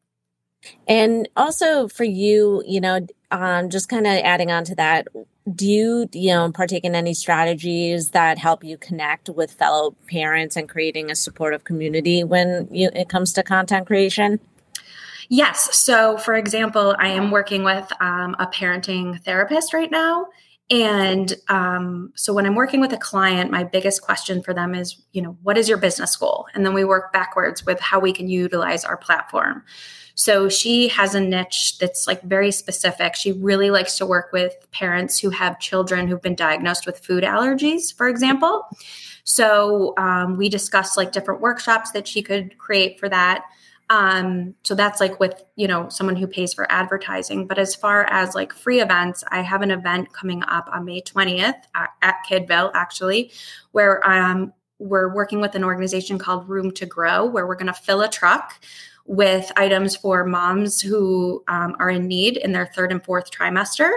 And 0.86 1.28
also 1.36 1.88
for 1.88 2.04
you, 2.04 2.62
you 2.66 2.80
know, 2.80 3.06
um, 3.30 3.70
just 3.70 3.88
kind 3.88 4.06
of 4.06 4.12
adding 4.12 4.50
on 4.50 4.64
to 4.64 4.74
that, 4.76 5.08
do 5.54 5.66
you, 5.66 6.08
you 6.12 6.28
know, 6.28 6.52
partake 6.52 6.84
in 6.84 6.94
any 6.94 7.14
strategies 7.14 8.10
that 8.10 8.38
help 8.38 8.62
you 8.62 8.76
connect 8.76 9.28
with 9.28 9.52
fellow 9.52 9.96
parents 10.08 10.56
and 10.56 10.68
creating 10.68 11.10
a 11.10 11.16
supportive 11.16 11.64
community 11.64 12.22
when 12.22 12.68
you, 12.70 12.90
it 12.94 13.08
comes 13.08 13.32
to 13.32 13.42
content 13.42 13.86
creation? 13.86 14.38
Yes. 15.28 15.74
So, 15.76 16.18
for 16.18 16.34
example, 16.34 16.94
I 16.98 17.08
am 17.08 17.30
working 17.30 17.64
with 17.64 17.90
um, 18.00 18.36
a 18.38 18.46
parenting 18.46 19.22
therapist 19.24 19.72
right 19.72 19.90
now. 19.90 20.26
And 20.70 21.34
um, 21.48 22.12
so, 22.14 22.32
when 22.32 22.46
I'm 22.46 22.54
working 22.54 22.80
with 22.80 22.92
a 22.92 22.98
client, 22.98 23.50
my 23.50 23.64
biggest 23.64 24.02
question 24.02 24.42
for 24.42 24.54
them 24.54 24.74
is, 24.74 25.02
you 25.12 25.22
know, 25.22 25.36
what 25.42 25.58
is 25.58 25.68
your 25.68 25.78
business 25.78 26.14
goal? 26.16 26.46
And 26.54 26.64
then 26.64 26.74
we 26.74 26.84
work 26.84 27.12
backwards 27.12 27.64
with 27.64 27.80
how 27.80 27.98
we 27.98 28.12
can 28.12 28.28
utilize 28.28 28.84
our 28.84 28.96
platform. 28.96 29.64
So 30.14 30.48
she 30.48 30.88
has 30.88 31.14
a 31.14 31.20
niche 31.20 31.78
that's 31.78 32.06
like 32.06 32.22
very 32.22 32.50
specific. 32.50 33.14
She 33.14 33.32
really 33.32 33.70
likes 33.70 33.96
to 33.98 34.06
work 34.06 34.32
with 34.32 34.54
parents 34.70 35.18
who 35.18 35.30
have 35.30 35.58
children 35.58 36.08
who've 36.08 36.22
been 36.22 36.34
diagnosed 36.34 36.86
with 36.86 36.98
food 36.98 37.24
allergies, 37.24 37.94
for 37.94 38.08
example. 38.08 38.68
So 39.24 39.94
um, 39.96 40.36
we 40.36 40.48
discussed 40.48 40.96
like 40.96 41.12
different 41.12 41.40
workshops 41.40 41.92
that 41.92 42.06
she 42.06 42.22
could 42.22 42.58
create 42.58 42.98
for 42.98 43.08
that. 43.08 43.44
Um, 43.90 44.54
so 44.62 44.74
that's 44.74 45.00
like 45.00 45.20
with 45.20 45.44
you 45.56 45.68
know 45.68 45.88
someone 45.90 46.16
who 46.16 46.26
pays 46.26 46.54
for 46.54 46.70
advertising. 46.72 47.46
But 47.46 47.58
as 47.58 47.74
far 47.74 48.04
as 48.04 48.34
like 48.34 48.52
free 48.52 48.80
events, 48.80 49.22
I 49.28 49.42
have 49.42 49.60
an 49.60 49.70
event 49.70 50.12
coming 50.12 50.42
up 50.44 50.68
on 50.72 50.84
May 50.84 51.02
20th 51.02 51.62
at, 51.74 51.90
at 52.00 52.16
Kidville, 52.28 52.70
actually, 52.74 53.32
where 53.72 54.06
um, 54.08 54.52
we're 54.78 55.12
working 55.14 55.40
with 55.40 55.54
an 55.54 55.62
organization 55.62 56.18
called 56.18 56.48
Room 56.48 56.70
to 56.72 56.86
Grow, 56.86 57.26
where 57.26 57.46
we're 57.46 57.54
going 57.54 57.66
to 57.66 57.72
fill 57.72 58.00
a 58.00 58.08
truck 58.08 58.60
with 59.04 59.50
items 59.56 59.96
for 59.96 60.24
moms 60.24 60.80
who 60.80 61.42
um, 61.48 61.74
are 61.78 61.90
in 61.90 62.06
need 62.06 62.36
in 62.36 62.52
their 62.52 62.66
third 62.66 62.92
and 62.92 63.04
fourth 63.04 63.30
trimester. 63.30 63.90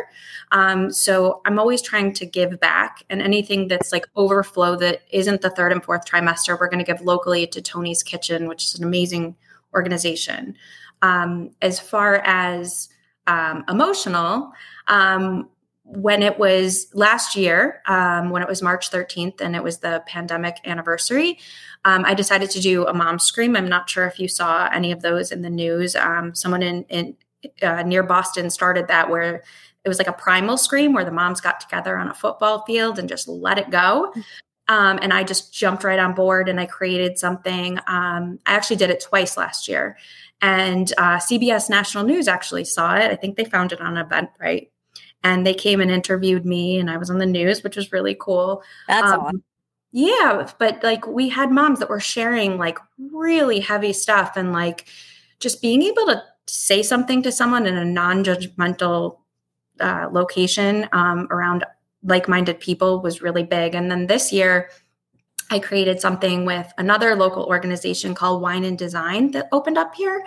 Um, 0.52 0.92
so 0.92 1.42
I'm 1.46 1.60
always 1.60 1.82
trying 1.82 2.14
to 2.14 2.26
give 2.26 2.60
back, 2.60 3.04
and 3.10 3.22
anything 3.22 3.68
that's 3.68 3.92
like 3.92 4.08
overflow 4.16 4.76
that 4.78 5.02
isn't 5.12 5.42
the 5.42 5.50
third 5.50 5.72
and 5.72 5.84
fourth 5.84 6.06
trimester, 6.06 6.60
we're 6.60 6.70
going 6.70 6.84
to 6.84 6.92
give 6.92 7.02
locally 7.02 7.46
to 7.48 7.62
Tony's 7.62 8.04
Kitchen, 8.04 8.48
which 8.48 8.64
is 8.66 8.76
an 8.76 8.84
amazing 8.84 9.36
organization. 9.74 10.56
Um, 11.02 11.52
as 11.62 11.80
far 11.80 12.16
as 12.26 12.90
um, 13.28 13.64
emotional, 13.70 14.52
um, 14.88 15.50
when 15.86 16.24
it 16.24 16.40
was 16.40 16.88
last 16.94 17.36
year, 17.36 17.82
um, 17.86 18.32
when 18.32 18.42
it 18.42 18.48
was 18.48 18.62
March 18.62 18.90
13th 18.90 19.40
and 19.40 19.56
it 19.56 19.64
was 19.64 19.80
the 19.80 20.04
pandemic 20.08 20.58
anniversary, 20.66 21.38
um, 21.86 22.04
I 22.06 22.16
decided 22.16 22.50
to 22.52 22.60
do 22.60 22.88
a 22.88 22.94
mom 22.94 23.20
scream. 23.20 23.56
I'm 23.56 23.70
not 23.70 23.88
sure 23.88 24.08
if 24.08 24.20
you 24.20 24.28
saw 24.28 24.68
any 24.74 24.92
of 24.92 25.04
those 25.04 25.32
in 25.32 25.44
the 25.44 25.50
news. 25.50 25.96
Um, 25.96 26.34
someone 26.34 26.64
in, 26.64 26.84
in 26.86 27.16
uh, 27.62 27.84
near 27.84 28.02
Boston 28.02 28.50
started 28.50 28.88
that 28.88 29.12
where 29.12 29.44
it 29.84 29.88
was 29.88 30.00
like 30.00 30.08
a 30.08 30.14
primal 30.14 30.58
scream 30.58 30.94
where 30.94 31.06
the 31.06 31.12
moms 31.12 31.40
got 31.40 31.60
together 31.60 31.96
on 31.98 32.08
a 32.08 32.16
football 32.16 32.66
field 32.66 32.98
and 32.98 33.08
just 33.08 33.28
let 33.28 33.60
it 33.60 33.70
go. 33.70 34.12
Um, 34.68 34.98
and 35.04 35.14
I 35.14 35.24
just 35.24 35.54
jumped 35.54 35.84
right 35.84 36.00
on 36.00 36.16
board 36.16 36.50
and 36.50 36.60
I 36.60 36.66
created 36.66 37.20
something. 37.20 37.78
Um, 37.86 38.40
I 38.48 38.56
actually 38.56 38.78
did 38.78 38.90
it 38.90 39.02
twice 39.02 39.38
last 39.38 39.68
year. 39.68 39.98
And 40.42 40.92
uh, 40.98 41.18
CBS 41.18 41.70
National 41.70 42.04
News 42.04 42.28
actually 42.28 42.66
saw 42.66 42.96
it. 42.96 43.12
I 43.12 43.16
think 43.16 43.38
they 43.38 43.46
found 43.46 43.72
it 43.72 43.80
on 43.80 43.94
Eventbrite 43.94 44.70
and 45.26 45.46
they 45.46 45.56
came 45.56 45.82
and 45.82 45.90
interviewed 45.90 46.46
me 46.46 46.78
and 46.78 46.90
I 46.90 46.98
was 46.98 47.10
on 47.10 47.18
the 47.18 47.26
news, 47.26 47.64
which 47.64 47.76
was 47.76 47.92
really 47.92 48.16
cool. 48.18 48.62
That's 48.88 49.12
um, 49.12 49.20
awesome. 49.20 49.44
Yeah, 49.92 50.48
but 50.60 50.84
like 50.84 51.08
we 51.08 51.30
had 51.30 51.52
moms 51.52 51.80
that 51.80 51.90
were 51.90 52.00
sharing 52.00 52.60
like 52.60 52.78
really 53.00 53.60
heavy 53.60 53.92
stuff 53.92 54.38
and 54.38 54.54
like 54.54 54.86
just 55.40 55.64
being 55.64 55.82
able 55.82 56.06
to 56.06 56.22
say 56.48 56.84
something 56.84 57.24
to 57.24 57.32
someone 57.32 57.66
in 57.66 57.76
a 57.76 57.84
non-judgmental 57.84 59.18
uh, 59.80 60.10
location 60.12 60.88
um, 60.92 61.28
around 61.32 61.66
like-minded 62.04 62.60
people 62.60 63.02
was 63.02 63.24
really 63.24 63.44
big. 63.44 63.74
And 63.74 63.90
then 63.90 64.06
this 64.06 64.32
year, 64.32 64.70
I 65.52 65.60
created 65.60 66.02
something 66.02 66.46
with 66.46 66.74
another 66.78 67.16
local 67.16 67.44
organization 67.44 68.16
called 68.16 68.42
Wine 68.42 68.64
and 68.64 68.78
Design 68.78 69.32
that 69.32 69.48
opened 69.52 69.78
up 69.78 69.94
here. 69.94 70.26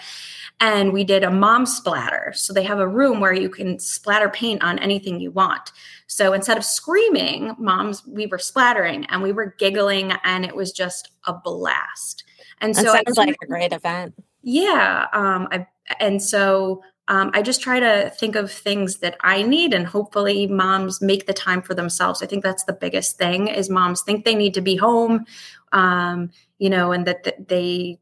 And 0.61 0.93
we 0.93 1.05
did 1.05 1.25
a 1.25 1.31
mom 1.31 1.67
splatter. 1.67 2.33
So 2.35 2.53
they 2.53 2.63
have 2.65 2.79
a 2.79 2.89
room 2.89 3.21
where 3.21 3.33
you 3.33 3.49
can 3.49 3.79
splatter 3.79 4.29
paint 4.29 4.63
on 4.63 4.79
anything 4.79 5.21
you 5.21 5.31
want. 5.31 5.73
So 6.07 6.33
instead 6.33 6.57
of 6.57 6.65
screaming, 6.65 7.55
moms, 7.59 8.07
we 8.07 8.27
were 8.27 8.39
splattering 8.39 9.05
and 9.07 9.23
we 9.23 9.33
were 9.33 9.55
giggling, 9.59 10.13
and 10.25 10.45
it 10.45 10.55
was 10.55 10.73
just 10.73 11.11
a 11.27 11.33
blast. 11.33 12.25
And 12.61 12.75
that 12.75 12.85
so 12.85 12.93
sounds 12.93 13.17
like 13.17 13.37
a 13.43 13.47
great 13.47 13.73
event. 13.73 14.15
Yeah. 14.43 15.07
Um, 15.13 15.49
I, 15.51 15.67
and 16.01 16.23
so 16.23 16.83
um, 17.09 17.31
I 17.35 17.43
just 17.43 17.61
try 17.63 17.81
to 17.81 18.11
think 18.11 18.37
of 18.37 18.53
things 18.53 18.99
that 18.99 19.17
I 19.21 19.43
need, 19.43 19.75
and 19.75 19.87
hopefully, 19.87 20.47
moms 20.47 21.01
make 21.01 21.27
the 21.27 21.33
time 21.33 21.63
for 21.63 21.75
themselves. 21.75 22.23
I 22.23 22.27
think 22.27 22.45
that's 22.45 22.65
the 22.65 22.73
biggest 22.73 23.19
thing: 23.19 23.49
is 23.49 23.69
moms 23.69 24.03
think 24.03 24.25
they 24.25 24.35
need 24.35 24.55
to 24.55 24.61
be 24.61 24.77
home, 24.77 25.27
um, 25.73 26.31
you 26.59 26.71
know, 26.71 26.93
and 26.93 27.07
that, 27.07 27.25
that 27.25 27.49
they 27.49 27.99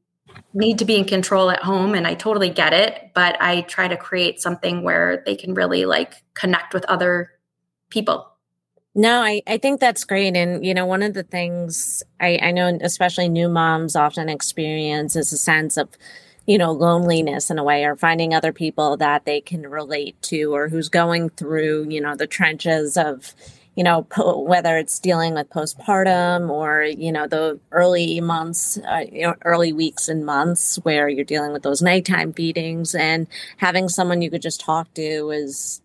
need 0.54 0.78
to 0.78 0.84
be 0.84 0.96
in 0.96 1.04
control 1.04 1.50
at 1.50 1.62
home. 1.62 1.94
And 1.94 2.06
I 2.06 2.14
totally 2.14 2.50
get 2.50 2.72
it, 2.72 3.12
but 3.14 3.40
I 3.40 3.62
try 3.62 3.88
to 3.88 3.96
create 3.96 4.40
something 4.40 4.82
where 4.82 5.22
they 5.24 5.36
can 5.36 5.54
really 5.54 5.84
like 5.84 6.22
connect 6.34 6.74
with 6.74 6.84
other 6.86 7.30
people. 7.90 8.32
No, 8.94 9.20
I, 9.20 9.42
I 9.46 9.58
think 9.58 9.78
that's 9.78 10.04
great. 10.04 10.36
And, 10.36 10.64
you 10.64 10.72
know, 10.72 10.86
one 10.86 11.02
of 11.02 11.12
the 11.12 11.22
things 11.22 12.02
I, 12.18 12.38
I 12.42 12.50
know, 12.50 12.78
especially 12.80 13.28
new 13.28 13.48
moms 13.48 13.94
often 13.94 14.30
experience 14.30 15.16
is 15.16 15.32
a 15.32 15.38
sense 15.38 15.76
of 15.76 15.90
you 16.46 16.58
know, 16.58 16.70
loneliness 16.70 17.50
in 17.50 17.58
a 17.58 17.64
way 17.64 17.84
or 17.84 17.96
finding 17.96 18.32
other 18.32 18.52
people 18.52 18.96
that 18.96 19.24
they 19.24 19.40
can 19.40 19.66
relate 19.66 20.20
to 20.22 20.54
or 20.54 20.68
who's 20.68 20.88
going 20.88 21.28
through, 21.30 21.88
you 21.90 22.00
know, 22.00 22.14
the 22.14 22.26
trenches 22.26 22.96
of, 22.96 23.34
you 23.74 23.82
know, 23.82 24.02
po- 24.04 24.40
whether 24.40 24.78
it's 24.78 25.00
dealing 25.00 25.34
with 25.34 25.50
postpartum 25.50 26.48
or, 26.48 26.82
you 26.82 27.10
know, 27.10 27.26
the 27.26 27.58
early 27.72 28.20
months, 28.20 28.78
uh, 28.78 29.04
you 29.10 29.22
know, 29.22 29.34
early 29.44 29.72
weeks 29.72 30.08
and 30.08 30.24
months 30.24 30.76
where 30.76 31.08
you're 31.08 31.24
dealing 31.24 31.52
with 31.52 31.64
those 31.64 31.82
nighttime 31.82 32.32
feedings 32.32 32.94
and 32.94 33.26
having 33.56 33.88
someone 33.88 34.22
you 34.22 34.30
could 34.30 34.40
just 34.40 34.60
talk 34.60 34.92
to 34.94 35.30
is, 35.30 35.82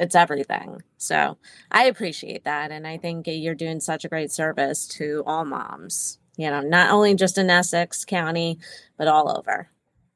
it's 0.00 0.16
everything. 0.16 0.82
So 0.96 1.38
I 1.70 1.84
appreciate 1.84 2.44
that. 2.44 2.72
And 2.72 2.86
I 2.86 2.96
think 2.96 3.26
you're 3.28 3.54
doing 3.54 3.80
such 3.80 4.04
a 4.04 4.08
great 4.08 4.32
service 4.32 4.86
to 4.88 5.22
all 5.24 5.44
moms, 5.44 6.18
you 6.36 6.50
know, 6.50 6.60
not 6.60 6.90
only 6.90 7.14
just 7.14 7.38
in 7.38 7.48
Essex 7.48 8.04
County, 8.04 8.58
but 8.96 9.08
all 9.08 9.36
over. 9.38 9.70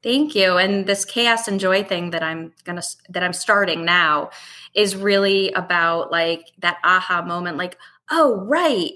Thank 0.05 0.35
you. 0.35 0.57
And 0.57 0.85
this 0.85 1.03
chaos 1.03 1.47
and 1.47 1.59
joy 1.59 1.83
thing 1.83 2.11
that 2.11 2.21
I'm 2.21 2.53
gonna 2.63 2.83
that 3.09 3.23
I'm 3.23 3.33
starting 3.33 3.85
now 3.85 4.29
is 4.75 4.95
really 4.95 5.51
about 5.53 6.11
like 6.11 6.51
that 6.59 6.77
aha 6.83 7.23
moment, 7.23 7.57
like, 7.57 7.79
oh 8.11 8.35
right, 8.45 8.91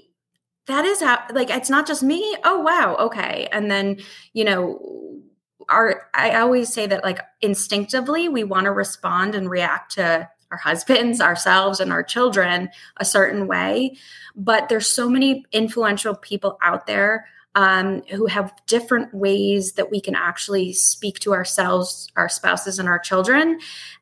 that 0.66 0.84
is 0.84 1.00
how 1.00 1.18
like 1.32 1.50
it's 1.50 1.68
not 1.68 1.88
just 1.88 2.04
me. 2.04 2.36
Oh 2.44 2.60
wow, 2.60 2.94
okay. 2.94 3.48
And 3.50 3.68
then, 3.68 3.98
you 4.34 4.44
know, 4.44 5.20
our 5.68 6.08
I 6.14 6.36
always 6.36 6.72
say 6.72 6.86
that 6.86 7.02
like 7.02 7.18
instinctively 7.40 8.28
we 8.28 8.44
want 8.44 8.66
to 8.66 8.70
respond 8.70 9.34
and 9.34 9.50
react 9.50 9.94
to 9.96 10.28
our 10.52 10.58
husbands, 10.58 11.20
ourselves, 11.20 11.80
and 11.80 11.90
our 11.92 12.04
children 12.04 12.70
a 12.98 13.04
certain 13.04 13.48
way. 13.48 13.96
But 14.36 14.68
there's 14.68 14.86
so 14.86 15.08
many 15.08 15.44
influential 15.50 16.14
people 16.14 16.56
out 16.62 16.86
there 16.86 17.26
um, 17.54 18.02
who 18.10 18.26
have 18.26 18.52
different 18.66 19.12
ways 19.12 19.72
that 19.72 19.90
we 19.90 20.00
can 20.00 20.14
actually 20.14 20.72
speak 20.72 21.18
to 21.20 21.32
ourselves, 21.32 22.08
our 22.16 22.28
spouses, 22.28 22.78
and 22.78 22.88
our 22.88 22.98
children. 22.98 23.58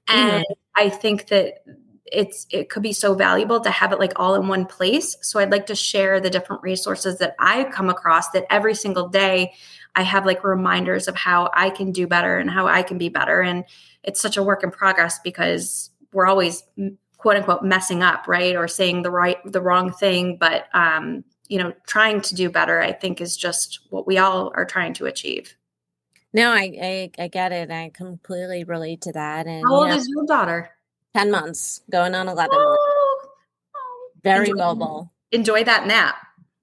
And 0.07 0.45
mm-hmm. 0.45 0.53
I 0.77 0.89
think 0.91 1.29
that 1.29 1.65
it's 2.11 2.47
it 2.51 2.71
could 2.71 2.83
be 2.83 2.93
so 2.93 3.15
valuable 3.15 3.61
to 3.61 3.71
have 3.71 3.93
it 3.93 3.99
like 3.99 4.13
all 4.17 4.35
in 4.35 4.49
one 4.49 4.67
place. 4.67 5.17
So 5.21 5.39
I'd 5.39 5.51
like 5.51 5.67
to 5.67 5.75
share 5.75 6.21
the 6.21 6.31
different 6.31 6.63
resources 6.63 7.19
that 7.19 7.35
I 7.39 7.65
come 7.65 7.91
across 7.91 8.31
that 8.31 8.47
every 8.51 8.75
single 8.75 9.09
day 9.09 9.53
I 9.95 10.03
have 10.03 10.27
like 10.27 10.45
reminders 10.45 11.09
of 11.09 11.17
how 11.17 11.51
I 11.55 11.71
can 11.71 11.93
do 11.93 12.07
better 12.07 12.39
and 12.39 12.51
how 12.51 12.67
I 12.67 12.83
can 12.83 12.99
be 12.99 13.09
better. 13.09 13.41
And 13.41 13.65
it's 14.03 14.21
such 14.21 14.37
a 14.37 14.43
work 14.43 14.63
in 14.63 14.71
progress 14.71 15.19
because 15.23 15.91
we're 16.13 16.27
always 16.27 16.63
quote 17.19 17.37
unquote 17.37 17.63
messing 17.63 18.03
up, 18.03 18.27
right? 18.29 18.57
Or 18.57 18.69
saying 18.69 19.03
the 19.03 19.11
right 19.11 19.39
the 19.45 19.61
wrong 19.61 19.93
thing. 19.93 20.37
But 20.39 20.67
um 20.73 21.25
you 21.49 21.59
know 21.59 21.73
trying 21.87 22.21
to 22.21 22.35
do 22.35 22.51
better 22.51 22.81
i 22.81 22.93
think 22.93 23.21
is 23.21 23.37
just 23.37 23.81
what 23.91 24.07
we 24.07 24.19
all 24.19 24.53
are 24.55 24.65
trying 24.65 24.95
to 24.95 25.07
achieve. 25.07 25.55
No 26.33 26.51
i 26.51 27.11
i, 27.19 27.25
I 27.25 27.29
get 27.29 27.53
it 27.53 27.71
i 27.71 27.91
completely 27.95 28.65
relate 28.65 29.01
to 29.03 29.13
that 29.13 29.47
and 29.47 29.65
how 29.67 29.75
old 29.75 29.89
know, 29.89 29.97
is 29.97 30.09
your 30.09 30.27
daughter? 30.27 30.71
10 31.15 31.31
months 31.31 31.81
going 31.91 32.15
on 32.15 32.29
11 32.29 32.51
oh, 32.53 33.29
very 34.23 34.51
enjoy, 34.51 34.59
mobile. 34.59 35.13
enjoy 35.33 35.65
that 35.65 35.87
nap. 35.87 36.17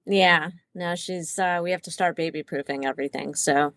Yeah 0.06 0.50
no, 0.76 0.94
she's 0.94 1.38
uh, 1.38 1.60
we 1.62 1.70
have 1.70 1.82
to 1.82 1.90
start 1.90 2.16
baby 2.16 2.42
proofing 2.42 2.84
everything. 2.84 3.34
So 3.34 3.72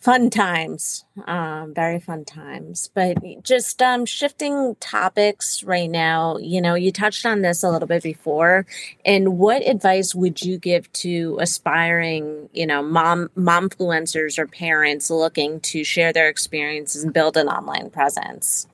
fun 0.00 0.28
times, 0.28 1.06
um, 1.26 1.72
very 1.72 1.98
fun 1.98 2.26
times. 2.26 2.90
But 2.92 3.16
just 3.42 3.80
um, 3.80 4.04
shifting 4.04 4.76
topics 4.80 5.62
right 5.62 5.88
now, 5.88 6.36
you 6.36 6.60
know, 6.60 6.74
you 6.74 6.92
touched 6.92 7.24
on 7.24 7.40
this 7.40 7.62
a 7.62 7.70
little 7.70 7.88
bit 7.88 8.02
before. 8.02 8.66
And 9.04 9.38
what 9.38 9.66
advice 9.66 10.14
would 10.14 10.42
you 10.42 10.58
give 10.58 10.92
to 10.94 11.38
aspiring, 11.40 12.50
you 12.52 12.66
know, 12.66 12.82
mom 12.82 13.30
mom 13.34 13.70
influencers 13.70 14.38
or 14.38 14.46
parents 14.46 15.08
looking 15.10 15.60
to 15.60 15.84
share 15.84 16.12
their 16.12 16.28
experiences 16.28 17.04
and 17.04 17.14
build 17.14 17.36
an 17.36 17.48
online 17.48 17.90
presence? 17.90 18.66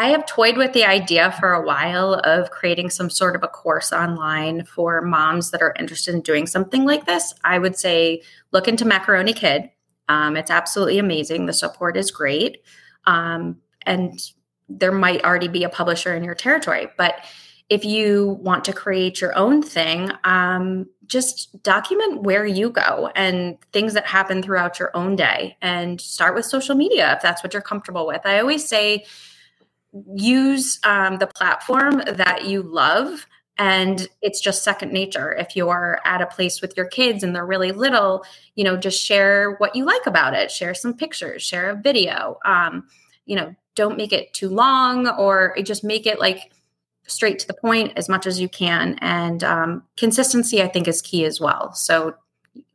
I 0.00 0.10
have 0.10 0.26
toyed 0.26 0.56
with 0.56 0.72
the 0.74 0.84
idea 0.84 1.32
for 1.40 1.52
a 1.52 1.60
while 1.60 2.14
of 2.22 2.52
creating 2.52 2.90
some 2.90 3.10
sort 3.10 3.34
of 3.34 3.42
a 3.42 3.48
course 3.48 3.92
online 3.92 4.64
for 4.64 5.02
moms 5.02 5.50
that 5.50 5.60
are 5.60 5.74
interested 5.76 6.14
in 6.14 6.20
doing 6.20 6.46
something 6.46 6.84
like 6.84 7.04
this. 7.04 7.34
I 7.42 7.58
would 7.58 7.76
say 7.76 8.22
look 8.52 8.68
into 8.68 8.84
Macaroni 8.84 9.32
Kid. 9.32 9.70
Um, 10.08 10.36
it's 10.36 10.52
absolutely 10.52 11.00
amazing. 11.00 11.46
The 11.46 11.52
support 11.52 11.96
is 11.96 12.12
great. 12.12 12.62
Um, 13.06 13.56
and 13.82 14.20
there 14.68 14.92
might 14.92 15.24
already 15.24 15.48
be 15.48 15.64
a 15.64 15.68
publisher 15.68 16.14
in 16.14 16.22
your 16.22 16.36
territory. 16.36 16.88
But 16.96 17.16
if 17.68 17.84
you 17.84 18.38
want 18.40 18.64
to 18.66 18.72
create 18.72 19.20
your 19.20 19.36
own 19.36 19.62
thing, 19.62 20.12
um, 20.22 20.86
just 21.06 21.60
document 21.64 22.22
where 22.22 22.46
you 22.46 22.70
go 22.70 23.10
and 23.16 23.58
things 23.72 23.94
that 23.94 24.06
happen 24.06 24.42
throughout 24.42 24.78
your 24.78 24.96
own 24.96 25.16
day 25.16 25.56
and 25.60 26.00
start 26.00 26.36
with 26.36 26.44
social 26.44 26.76
media 26.76 27.14
if 27.14 27.22
that's 27.22 27.42
what 27.42 27.52
you're 27.52 27.62
comfortable 27.62 28.06
with. 28.06 28.20
I 28.24 28.38
always 28.38 28.66
say, 28.66 29.04
use 30.14 30.78
um, 30.84 31.18
the 31.18 31.26
platform 31.26 32.02
that 32.06 32.44
you 32.44 32.62
love 32.62 33.26
and 33.60 34.06
it's 34.22 34.40
just 34.40 34.62
second 34.62 34.92
nature. 34.92 35.32
If 35.32 35.56
you're 35.56 35.98
at 36.04 36.22
a 36.22 36.26
place 36.26 36.60
with 36.62 36.76
your 36.76 36.86
kids 36.86 37.24
and 37.24 37.34
they're 37.34 37.44
really 37.46 37.72
little 37.72 38.24
you 38.54 38.64
know 38.64 38.76
just 38.76 39.02
share 39.02 39.56
what 39.56 39.74
you 39.74 39.84
like 39.84 40.06
about 40.06 40.34
it. 40.34 40.50
Share 40.50 40.74
some 40.74 40.94
pictures 40.94 41.42
share 41.42 41.70
a 41.70 41.76
video 41.76 42.38
um, 42.44 42.86
you 43.26 43.36
know 43.36 43.54
don't 43.74 43.96
make 43.96 44.12
it 44.12 44.32
too 44.34 44.48
long 44.48 45.08
or 45.08 45.54
just 45.62 45.84
make 45.84 46.06
it 46.06 46.18
like 46.18 46.52
straight 47.06 47.38
to 47.38 47.46
the 47.46 47.54
point 47.54 47.92
as 47.96 48.08
much 48.08 48.26
as 48.26 48.40
you 48.40 48.48
can 48.48 48.98
and 49.00 49.42
um, 49.42 49.82
consistency 49.96 50.60
i 50.62 50.68
think 50.68 50.86
is 50.86 51.00
key 51.02 51.24
as 51.24 51.40
well. 51.40 51.72
So 51.72 52.14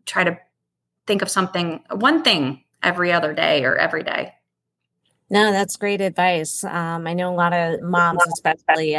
try 0.06 0.24
to 0.24 0.38
think 1.08 1.22
of 1.22 1.30
something 1.30 1.84
one 1.92 2.24
thing 2.24 2.64
every 2.82 3.12
other 3.12 3.34
day 3.34 3.64
or 3.64 3.78
every 3.78 4.04
day 4.04 4.34
no, 5.34 5.52
that's 5.52 5.78
great 5.78 6.00
advice. 6.00 6.64
Um, 6.64 7.08
I 7.08 7.14
know 7.16 7.34
a 7.34 7.36
lot 7.36 7.54
of 7.54 7.82
moms, 7.82 8.22
especially, 8.34 8.96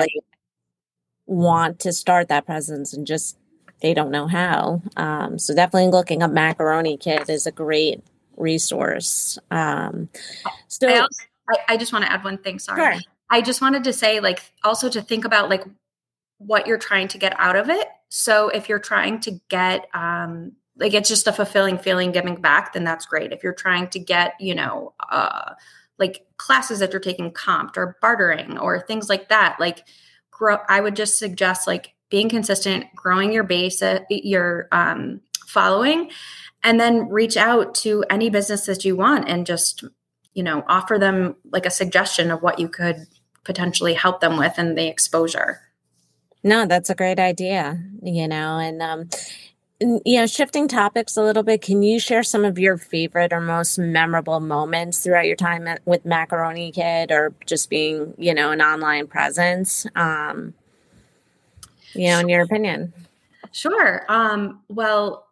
want 1.27 1.79
to 1.79 1.93
start 1.93 2.27
that 2.27 2.45
presence 2.45 2.93
and 2.93 3.07
just 3.07 3.39
they 3.81 3.95
don't 3.95 4.11
know 4.11 4.27
how. 4.27 4.83
Um, 4.97 5.39
so 5.39 5.55
definitely 5.55 5.93
looking 5.93 6.25
up 6.25 6.33
Macaroni 6.33 6.97
Kid 6.97 7.31
is 7.31 7.47
a 7.47 7.53
great 7.53 8.03
resource. 8.37 9.39
Um, 9.53 10.09
so 10.67 10.89
I, 10.89 10.99
also, 10.99 11.23
I, 11.49 11.75
I, 11.75 11.77
just 11.77 11.93
want 11.93 12.05
to 12.05 12.11
add 12.11 12.25
one 12.25 12.39
thing. 12.39 12.59
Sorry, 12.59 12.95
sure. 12.95 13.03
I 13.31 13.41
just 13.41 13.63
wanted 13.63 13.85
to 13.85 13.93
say, 13.93 14.19
like, 14.19 14.43
also 14.65 14.89
to 14.89 15.01
think 15.01 15.25
about 15.25 15.49
like 15.49 15.65
what 16.39 16.67
you're 16.67 16.79
trying 16.79 17.07
to 17.09 17.19
get 17.19 17.39
out 17.39 17.55
of 17.55 17.71
it. 17.71 17.87
So 18.09 18.49
if 18.49 18.69
you're 18.69 18.81
trying 18.81 19.21
to 19.21 19.41
get 19.49 19.89
um, 19.95 20.51
like 20.77 20.95
it's 20.95 21.09
just 21.09 21.29
a 21.29 21.33
fulfilling 21.33 21.79
feeling 21.79 22.11
giving 22.11 22.35
back, 22.35 22.73
then 22.73 22.83
that's 22.83 23.07
great. 23.07 23.33
If 23.33 23.45
you're 23.45 23.55
trying 23.55 23.87
to 23.91 24.01
get, 24.01 24.35
you 24.41 24.57
know, 24.57 24.95
uh, 25.11 25.53
like 25.99 26.27
classes 26.37 26.79
that 26.81 26.93
you're 26.93 27.01
taking 27.01 27.31
comped 27.31 27.77
or 27.77 27.97
bartering 28.01 28.59
or 28.59 28.81
things 28.81 29.09
like 29.09 29.29
that 29.29 29.57
like 29.61 29.87
grow 30.31 30.59
i 30.69 30.81
would 30.81 30.97
just 30.97 31.19
suggest 31.19 31.67
like 31.67 31.95
being 32.11 32.29
consistent 32.29 32.87
growing 32.95 33.33
your 33.33 33.45
base 33.45 33.83
uh, 33.83 34.01
your 34.09 34.69
um, 34.73 35.21
following 35.47 36.11
and 36.63 36.81
then 36.81 37.09
reach 37.09 37.37
out 37.37 37.75
to 37.75 38.05
any 38.11 38.31
business 38.31 38.67
that 38.67 38.85
you 38.85 38.97
want 38.97 39.29
and 39.29 39.47
just 39.47 39.85
you 40.33 40.43
know 40.43 40.65
offer 40.69 40.99
them 40.99 41.37
like 41.51 41.67
a 41.67 41.71
suggestion 41.71 42.31
of 42.31 42.43
what 42.43 42.59
you 42.59 42.69
could 42.69 43.07
potentially 43.45 43.95
help 43.95 44.21
them 44.21 44.39
with 44.39 44.55
and 44.57 44.77
the 44.77 44.87
exposure. 44.87 45.61
No 46.43 46.67
that's 46.67 46.91
a 46.91 46.95
great 46.95 47.19
idea 47.19 47.79
you 48.03 48.29
know 48.29 48.59
and 48.59 48.83
um 48.83 49.09
you 49.81 50.17
know, 50.21 50.27
shifting 50.27 50.69
topics 50.69 51.17
a 51.17 51.23
little 51.23 51.43
bit, 51.43 51.61
can 51.61 51.83
you 51.83 51.99
share 51.99 52.23
some 52.23 52.45
of 52.45 52.59
your 52.59 52.77
favorite 52.77 53.33
or 53.33 53.41
most 53.41 53.79
memorable 53.79 54.41
moments 54.41 55.03
throughout 55.03 55.27
your 55.27 55.37
time 55.37 55.67
at, 55.67 55.81
with 55.85 56.05
Macaroni 56.05 56.71
Kid 56.71 57.11
or 57.11 57.35
just 57.47 57.71
being, 57.71 58.15
you 58.17 58.35
know, 58.35 58.53
an 58.53 58.63
online 58.63 59.07
presence? 59.07 59.87
Um, 59.97 60.55
you 61.93 62.09
know, 62.09 62.21
in 62.21 62.29
your 62.29 62.43
opinion. 62.43 62.93
Sure. 63.53 64.05
Um, 64.09 64.61
well, 64.69 65.24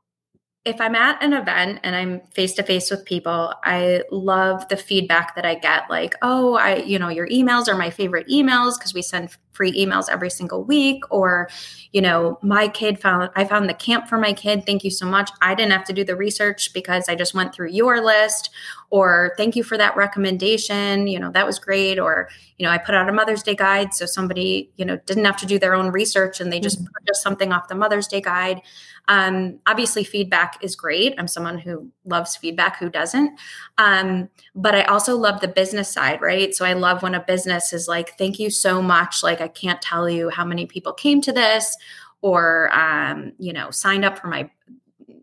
if 0.65 0.81
I'm 0.81 0.95
at 0.95 1.21
an 1.23 1.33
event 1.33 1.81
and 1.83 1.97
I'm 1.97 2.21
face 2.35 2.55
to 2.55 2.63
face 2.63 2.89
with 2.89 3.05
people, 3.05 3.53
I 3.65 4.05
love 4.13 4.69
the 4.69 4.77
feedback 4.77 5.35
that 5.35 5.45
I 5.45 5.57
get 5.57 5.91
like, 5.91 6.15
oh, 6.23 6.55
I, 6.55 6.77
you 6.77 7.01
know, 7.01 7.09
your 7.09 7.27
emails 7.29 7.67
are 7.67 7.77
my 7.77 7.91
favorite 7.91 8.29
emails 8.29 8.79
because 8.79 8.95
we 8.95 9.03
send 9.03 9.37
free 9.51 9.73
emails 9.73 10.09
every 10.09 10.31
single 10.31 10.63
week. 10.63 11.03
Or, 11.11 11.49
you 11.91 12.01
know, 12.01 12.39
my 12.43 12.69
kid 12.69 13.01
found, 13.01 13.31
I 13.35 13.45
found 13.45 13.69
the 13.69 13.75
camp 13.75 14.09
for 14.09 14.19
my 14.19 14.33
kid. 14.33 14.65
Thank 14.65 14.85
you 14.85 14.91
so 14.91 15.05
much. 15.05 15.31
I 15.41 15.57
didn't 15.57 15.73
have 15.73 15.85
to 15.87 15.93
do 15.93 16.05
the 16.05 16.15
research 16.15 16.73
because 16.73 17.09
I 17.09 17.17
just 17.17 17.35
went 17.35 17.53
through 17.53 17.71
your 17.71 18.01
list. 18.01 18.51
Or 18.93 19.33
thank 19.39 19.57
you 19.57 19.65
for 19.65 19.79
that 19.79 19.97
recommendation. 19.97 21.07
You 21.07 21.19
know, 21.19 21.31
that 21.31 21.47
was 21.47 21.59
great. 21.59 21.99
Or, 21.99 22.29
you 22.59 22.67
know, 22.67 22.71
I 22.71 22.77
put 22.77 22.95
out 22.95 23.09
a 23.09 23.13
Mother's 23.13 23.43
Day 23.43 23.55
guide. 23.55 23.95
So 23.95 24.05
somebody, 24.05 24.71
you 24.77 24.85
know, 24.85 24.99
didn't 25.07 25.25
have 25.25 25.39
to 25.39 25.47
do 25.47 25.59
their 25.59 25.75
own 25.75 25.91
research 25.91 26.41
and 26.41 26.53
they 26.53 26.61
just 26.61 26.77
mm-hmm. 26.77 26.93
purchased 26.93 27.23
something 27.23 27.55
off 27.55 27.69
the 27.69 27.75
Mother's 27.75 28.07
Day 28.07 28.21
guide. 28.21 28.61
Um, 29.09 29.61
obviously, 29.67 30.05
feedback 30.05 30.59
is 30.63 30.77
great. 30.77 31.15
I'm 31.17 31.27
someone 31.27 31.57
who 31.57 31.91
loves 32.05 32.37
feedback, 32.37 32.79
who 32.79 32.91
doesn't? 32.91 33.41
Um, 33.79 34.29
but 34.55 34.75
I 34.75 34.83
also 34.83 35.17
love 35.17 35.41
the 35.41 35.49
business 35.49 35.91
side, 35.91 36.21
right? 36.21 36.55
So 36.55 36.67
I 36.67 36.75
love 36.75 37.03
when 37.03 37.15
a 37.15 37.21
business 37.21 37.73
is 37.73 37.89
like, 37.89 38.19
thank 38.19 38.39
you 38.39 38.51
so 38.51 38.83
much. 38.83 39.23
Like, 39.23 39.41
I 39.41 39.49
can't 39.49 39.81
tell 39.81 40.07
you 40.07 40.29
how 40.29 40.45
many 40.45 40.67
people 40.67 40.93
came 40.93 41.23
to 41.23 41.33
this 41.33 41.75
or, 42.21 42.71
um, 42.77 43.33
you 43.39 43.55
know, 43.55 43.71
signed 43.71 44.05
up 44.05 44.19
for 44.19 44.29
my, 44.29 44.51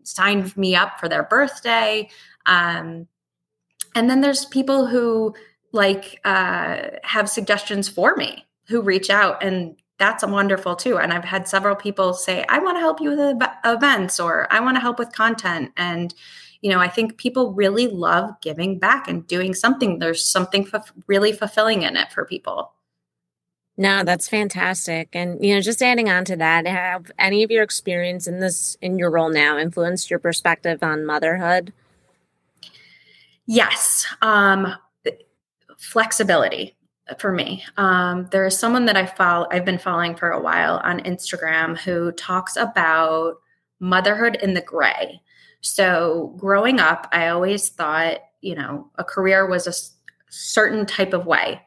signed 0.02 0.56
me 0.56 0.74
up 0.74 0.98
for 0.98 1.08
their 1.08 1.22
birthday. 1.22 2.10
Um, 2.46 3.06
and 3.94 4.08
then 4.08 4.20
there's 4.20 4.44
people 4.44 4.86
who 4.86 5.34
like 5.72 6.20
uh, 6.24 6.82
have 7.02 7.28
suggestions 7.28 7.88
for 7.88 8.16
me 8.16 8.46
who 8.68 8.82
reach 8.82 9.10
out 9.10 9.42
and 9.42 9.76
that's 10.00 10.24
wonderful 10.24 10.74
too. 10.74 10.98
And 10.98 11.12
I've 11.12 11.24
had 11.24 11.46
several 11.46 11.76
people 11.76 12.14
say, 12.14 12.44
I 12.48 12.58
want 12.58 12.76
to 12.76 12.80
help 12.80 13.00
you 13.00 13.10
with 13.10 13.42
events 13.64 14.18
or 14.18 14.48
I 14.50 14.58
want 14.60 14.76
to 14.76 14.80
help 14.80 14.98
with 14.98 15.12
content. 15.12 15.72
And, 15.76 16.14
you 16.62 16.70
know, 16.70 16.80
I 16.80 16.88
think 16.88 17.18
people 17.18 17.52
really 17.52 17.86
love 17.86 18.30
giving 18.40 18.78
back 18.78 19.08
and 19.08 19.26
doing 19.26 19.54
something. 19.54 19.98
There's 19.98 20.24
something 20.24 20.66
really 21.06 21.32
fulfilling 21.32 21.82
in 21.82 21.98
it 21.98 22.10
for 22.10 22.24
people. 22.24 22.72
No, 23.76 24.02
that's 24.02 24.28
fantastic. 24.28 25.10
And, 25.12 25.42
you 25.44 25.54
know, 25.54 25.60
just 25.60 25.82
adding 25.82 26.08
on 26.08 26.24
to 26.26 26.36
that, 26.36 26.66
have 26.66 27.10
any 27.18 27.42
of 27.42 27.50
your 27.50 27.62
experience 27.62 28.26
in 28.26 28.40
this, 28.40 28.76
in 28.80 28.98
your 28.98 29.10
role 29.10 29.30
now, 29.30 29.58
influenced 29.58 30.10
your 30.10 30.18
perspective 30.18 30.82
on 30.82 31.06
motherhood? 31.06 31.72
Yes. 33.52 34.06
Um, 34.22 34.76
flexibility 35.76 36.76
for 37.18 37.32
me. 37.32 37.64
Um, 37.76 38.28
there 38.30 38.46
is 38.46 38.56
someone 38.56 38.84
that 38.84 38.96
I 38.96 39.06
follow, 39.06 39.48
I've 39.50 39.64
been 39.64 39.76
following 39.76 40.14
for 40.14 40.30
a 40.30 40.40
while 40.40 40.80
on 40.84 41.00
Instagram 41.00 41.76
who 41.76 42.12
talks 42.12 42.54
about 42.54 43.38
motherhood 43.80 44.36
in 44.36 44.54
the 44.54 44.60
gray. 44.60 45.20
So 45.62 46.32
growing 46.38 46.78
up, 46.78 47.08
I 47.10 47.26
always 47.26 47.70
thought, 47.70 48.20
you 48.40 48.54
know, 48.54 48.88
a 48.94 49.02
career 49.02 49.48
was 49.48 49.66
a 49.66 49.74
certain 50.32 50.86
type 50.86 51.12
of 51.12 51.26
way. 51.26 51.60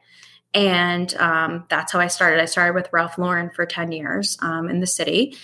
And 0.54 1.14
um, 1.16 1.66
that's 1.68 1.92
how 1.92 2.00
I 2.00 2.06
started. 2.06 2.40
I 2.40 2.46
started 2.46 2.74
with 2.74 2.88
Ralph 2.94 3.18
Lauren 3.18 3.50
for 3.54 3.66
10 3.66 3.92
years 3.92 4.38
um, 4.40 4.70
in 4.70 4.80
the 4.80 4.86
city. 4.86 5.36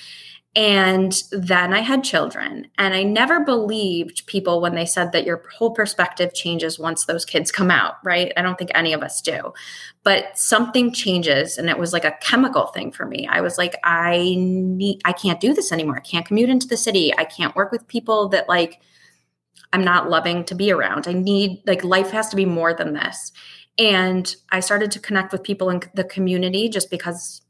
And 0.56 1.22
then 1.30 1.72
I 1.72 1.78
had 1.78 2.02
children. 2.02 2.66
And 2.76 2.92
I 2.92 3.04
never 3.04 3.44
believed 3.44 4.26
people 4.26 4.60
when 4.60 4.74
they 4.74 4.84
said 4.84 5.12
that 5.12 5.24
your 5.24 5.44
whole 5.56 5.70
perspective 5.70 6.34
changes 6.34 6.78
once 6.78 7.04
those 7.04 7.24
kids 7.24 7.52
come 7.52 7.70
out, 7.70 7.94
right? 8.02 8.32
I 8.36 8.42
don't 8.42 8.58
think 8.58 8.72
any 8.74 8.92
of 8.92 9.02
us 9.02 9.20
do. 9.22 9.52
But 10.02 10.36
something 10.36 10.92
changes. 10.92 11.56
And 11.56 11.70
it 11.70 11.78
was 11.78 11.92
like 11.92 12.04
a 12.04 12.16
chemical 12.20 12.66
thing 12.68 12.90
for 12.90 13.06
me. 13.06 13.28
I 13.28 13.40
was 13.42 13.58
like, 13.58 13.76
I 13.84 14.34
need, 14.38 15.00
I 15.04 15.12
can't 15.12 15.40
do 15.40 15.54
this 15.54 15.70
anymore. 15.70 15.98
I 15.98 16.00
can't 16.00 16.26
commute 16.26 16.50
into 16.50 16.66
the 16.66 16.76
city. 16.76 17.16
I 17.16 17.24
can't 17.24 17.54
work 17.54 17.70
with 17.70 17.86
people 17.86 18.28
that 18.30 18.48
like 18.48 18.80
I'm 19.72 19.84
not 19.84 20.10
loving 20.10 20.44
to 20.46 20.54
be 20.54 20.72
around. 20.72 21.06
I 21.06 21.12
need, 21.12 21.62
like, 21.66 21.84
life 21.84 22.10
has 22.10 22.28
to 22.30 22.36
be 22.36 22.44
more 22.44 22.74
than 22.74 22.94
this. 22.94 23.32
And 23.78 24.34
I 24.50 24.60
started 24.60 24.90
to 24.92 24.98
connect 24.98 25.32
with 25.32 25.42
people 25.42 25.70
in 25.70 25.80
the 25.94 26.04
community 26.04 26.68
just 26.68 26.90
because 26.90 27.42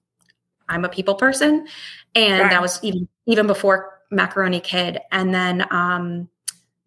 I'm 0.71 0.85
a 0.85 0.89
people 0.89 1.15
person 1.15 1.67
and 2.15 2.41
right. 2.41 2.51
that 2.51 2.63
was 2.63 2.79
even 2.83 3.09
even 3.27 3.47
before 3.47 4.01
macaroni 4.11 4.61
kid 4.61 5.01
and 5.13 5.35
then 5.35 5.67
um 5.71 6.29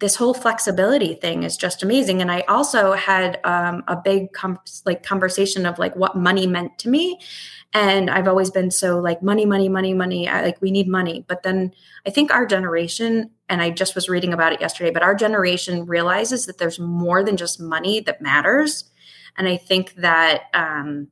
this 0.04 0.16
whole 0.16 0.34
flexibility 0.34 1.14
thing 1.14 1.44
is 1.44 1.56
just 1.56 1.82
amazing. 1.82 2.22
And 2.22 2.30
I 2.30 2.42
also 2.50 2.92
had 2.92 3.40
um, 3.46 3.86
a 3.88 3.96
big 3.96 4.34
com- 4.34 4.60
like 4.86 5.02
conversation 5.02 5.66
of 5.66 5.80
like 5.80 5.96
what 5.96 6.18
money 6.18 6.46
meant 6.46 6.78
to 6.80 6.90
me. 6.90 7.22
And 7.74 8.10
I've 8.10 8.28
always 8.28 8.52
been 8.52 8.70
so 8.70 9.00
like 9.00 9.24
money, 9.24 9.46
money, 9.46 9.70
money, 9.70 9.94
money. 9.94 10.28
I, 10.28 10.42
like 10.44 10.62
we 10.62 10.72
need 10.72 10.90
money. 10.90 11.24
But 11.30 11.44
then 11.44 11.72
I 12.06 12.10
think 12.10 12.34
our 12.34 12.46
generation, 12.46 13.32
and 13.48 13.62
I 13.62 13.70
just 13.70 13.96
was 13.96 14.10
reading 14.10 14.34
about 14.34 14.52
it 14.52 14.60
yesterday, 14.60 14.92
but 14.92 15.04
our 15.04 15.16
generation 15.16 15.86
realizes 15.86 16.48
that 16.48 16.58
there's 16.58 16.80
more 16.80 17.24
than 17.24 17.38
just 17.38 17.62
money 17.62 18.02
that 18.02 18.22
matters. 18.22 18.84
And 19.38 19.48
I 19.48 19.56
think 19.56 19.96
that 19.96 20.44
um, 20.54 21.08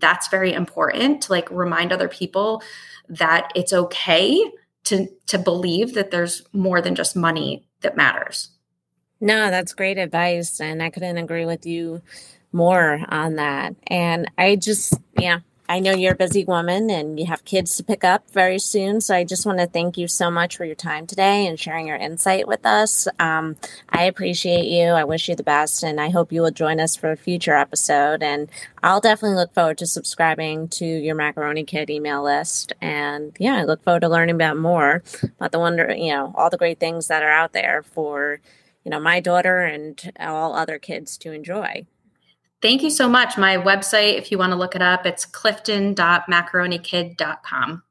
that's 0.00 0.28
very 0.28 0.52
important 0.52 1.22
to 1.22 1.32
like 1.32 1.50
remind 1.50 1.92
other 1.92 2.08
people 2.08 2.62
that 3.08 3.50
it's 3.54 3.72
okay 3.72 4.50
to 4.84 5.08
to 5.26 5.38
believe 5.38 5.94
that 5.94 6.10
there's 6.10 6.42
more 6.52 6.80
than 6.80 6.94
just 6.94 7.16
money 7.16 7.66
that 7.80 7.96
matters. 7.96 8.50
No, 9.20 9.50
that's 9.50 9.72
great 9.72 9.98
advice 9.98 10.60
and 10.60 10.82
I 10.82 10.90
couldn't 10.90 11.18
agree 11.18 11.46
with 11.46 11.66
you 11.66 12.02
more 12.52 13.00
on 13.08 13.36
that. 13.36 13.74
And 13.86 14.30
I 14.38 14.56
just 14.56 14.94
yeah, 15.18 15.40
I 15.66 15.80
know 15.80 15.92
you're 15.92 16.12
a 16.12 16.16
busy 16.16 16.44
woman 16.44 16.90
and 16.90 17.18
you 17.18 17.24
have 17.26 17.44
kids 17.44 17.76
to 17.76 17.84
pick 17.84 18.04
up 18.04 18.30
very 18.30 18.58
soon. 18.58 19.00
So 19.00 19.14
I 19.14 19.24
just 19.24 19.46
want 19.46 19.58
to 19.60 19.66
thank 19.66 19.96
you 19.96 20.06
so 20.08 20.30
much 20.30 20.56
for 20.56 20.66
your 20.66 20.74
time 20.74 21.06
today 21.06 21.46
and 21.46 21.58
sharing 21.58 21.86
your 21.86 21.96
insight 21.96 22.46
with 22.46 22.66
us. 22.66 23.08
Um, 23.18 23.56
I 23.88 24.04
appreciate 24.04 24.66
you. 24.66 24.88
I 24.88 25.04
wish 25.04 25.28
you 25.28 25.34
the 25.34 25.42
best 25.42 25.82
and 25.82 25.98
I 26.00 26.10
hope 26.10 26.32
you 26.32 26.42
will 26.42 26.50
join 26.50 26.80
us 26.80 26.96
for 26.96 27.10
a 27.10 27.16
future 27.16 27.54
episode. 27.54 28.22
And 28.22 28.50
I'll 28.82 29.00
definitely 29.00 29.36
look 29.36 29.54
forward 29.54 29.78
to 29.78 29.86
subscribing 29.86 30.68
to 30.68 30.84
your 30.84 31.14
Macaroni 31.14 31.64
Kid 31.64 31.88
email 31.88 32.22
list. 32.22 32.74
And 32.82 33.34
yeah, 33.38 33.54
I 33.54 33.64
look 33.64 33.82
forward 33.82 34.00
to 34.00 34.08
learning 34.08 34.34
about 34.34 34.58
more 34.58 35.02
about 35.38 35.52
the 35.52 35.58
wonder, 35.58 35.94
you 35.96 36.12
know, 36.12 36.34
all 36.36 36.50
the 36.50 36.58
great 36.58 36.78
things 36.78 37.08
that 37.08 37.22
are 37.22 37.32
out 37.32 37.54
there 37.54 37.82
for, 37.82 38.40
you 38.84 38.90
know, 38.90 39.00
my 39.00 39.20
daughter 39.20 39.60
and 39.60 40.12
all 40.20 40.54
other 40.54 40.78
kids 40.78 41.16
to 41.18 41.32
enjoy. 41.32 41.86
Thank 42.62 42.82
you 42.82 42.90
so 42.90 43.08
much. 43.08 43.36
My 43.36 43.56
website, 43.56 44.16
if 44.18 44.30
you 44.32 44.38
want 44.38 44.52
to 44.52 44.56
look 44.56 44.74
it 44.74 44.82
up, 44.82 45.06
it's 45.06 45.26
clifton.macaronikid.com. 45.26 47.82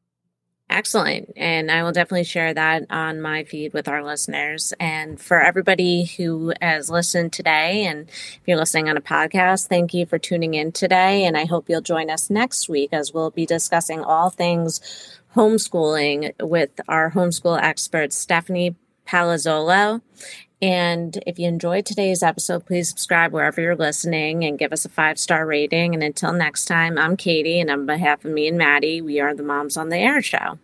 Excellent. 0.70 1.30
And 1.36 1.70
I 1.70 1.84
will 1.84 1.92
definitely 1.92 2.24
share 2.24 2.52
that 2.52 2.86
on 2.90 3.22
my 3.22 3.44
feed 3.44 3.74
with 3.74 3.88
our 3.88 4.04
listeners. 4.04 4.74
And 4.80 5.22
for 5.22 5.40
everybody 5.40 6.06
who 6.06 6.52
has 6.62 6.90
listened 6.90 7.32
today, 7.32 7.86
and 7.86 8.10
if 8.10 8.40
you're 8.48 8.58
listening 8.58 8.90
on 8.90 8.98
a 8.98 9.02
podcast, 9.02 9.68
thank 9.68 9.94
you 9.94 10.08
for 10.08 10.18
tuning 10.18 10.56
in 10.56 10.72
today. 10.72 11.26
And 11.26 11.38
I 11.38 11.46
hope 11.46 11.70
you'll 11.70 11.82
join 11.82 12.10
us 12.10 12.32
next 12.32 12.70
week 12.70 12.90
as 12.92 13.14
we'll 13.14 13.30
be 13.30 13.46
discussing 13.46 14.04
all 14.04 14.32
things 14.32 14.82
homeschooling 15.36 16.34
with 16.42 16.72
our 16.88 17.12
homeschool 17.12 17.62
expert, 17.62 18.12
Stephanie 18.12 18.76
Palazzolo. 19.08 20.02
And 20.64 21.22
if 21.28 21.40
you 21.40 21.50
enjoyed 21.50 21.86
today's 21.86 22.24
episode, 22.24 22.66
please 22.66 22.88
subscribe 22.88 23.34
wherever 23.34 23.60
you're 23.60 23.76
listening 23.76 24.46
and 24.46 24.58
give 24.58 24.72
us 24.72 24.86
a 24.86 24.90
five 24.90 25.20
star 25.20 25.46
rating. 25.46 25.94
And 25.94 26.02
until 26.02 26.32
next 26.32 26.66
time, 26.68 26.98
I'm 26.98 27.18
Katie, 27.18 27.60
and 27.60 27.70
on 27.70 27.86
behalf 27.86 28.24
of 28.24 28.32
me 28.32 28.48
and 28.48 28.58
Maddie, 28.58 29.02
we 29.02 29.20
are 29.20 29.36
the 29.36 29.44
Moms 29.44 29.76
on 29.76 29.90
the 29.90 29.98
Air 29.98 30.22
Show. 30.22 30.60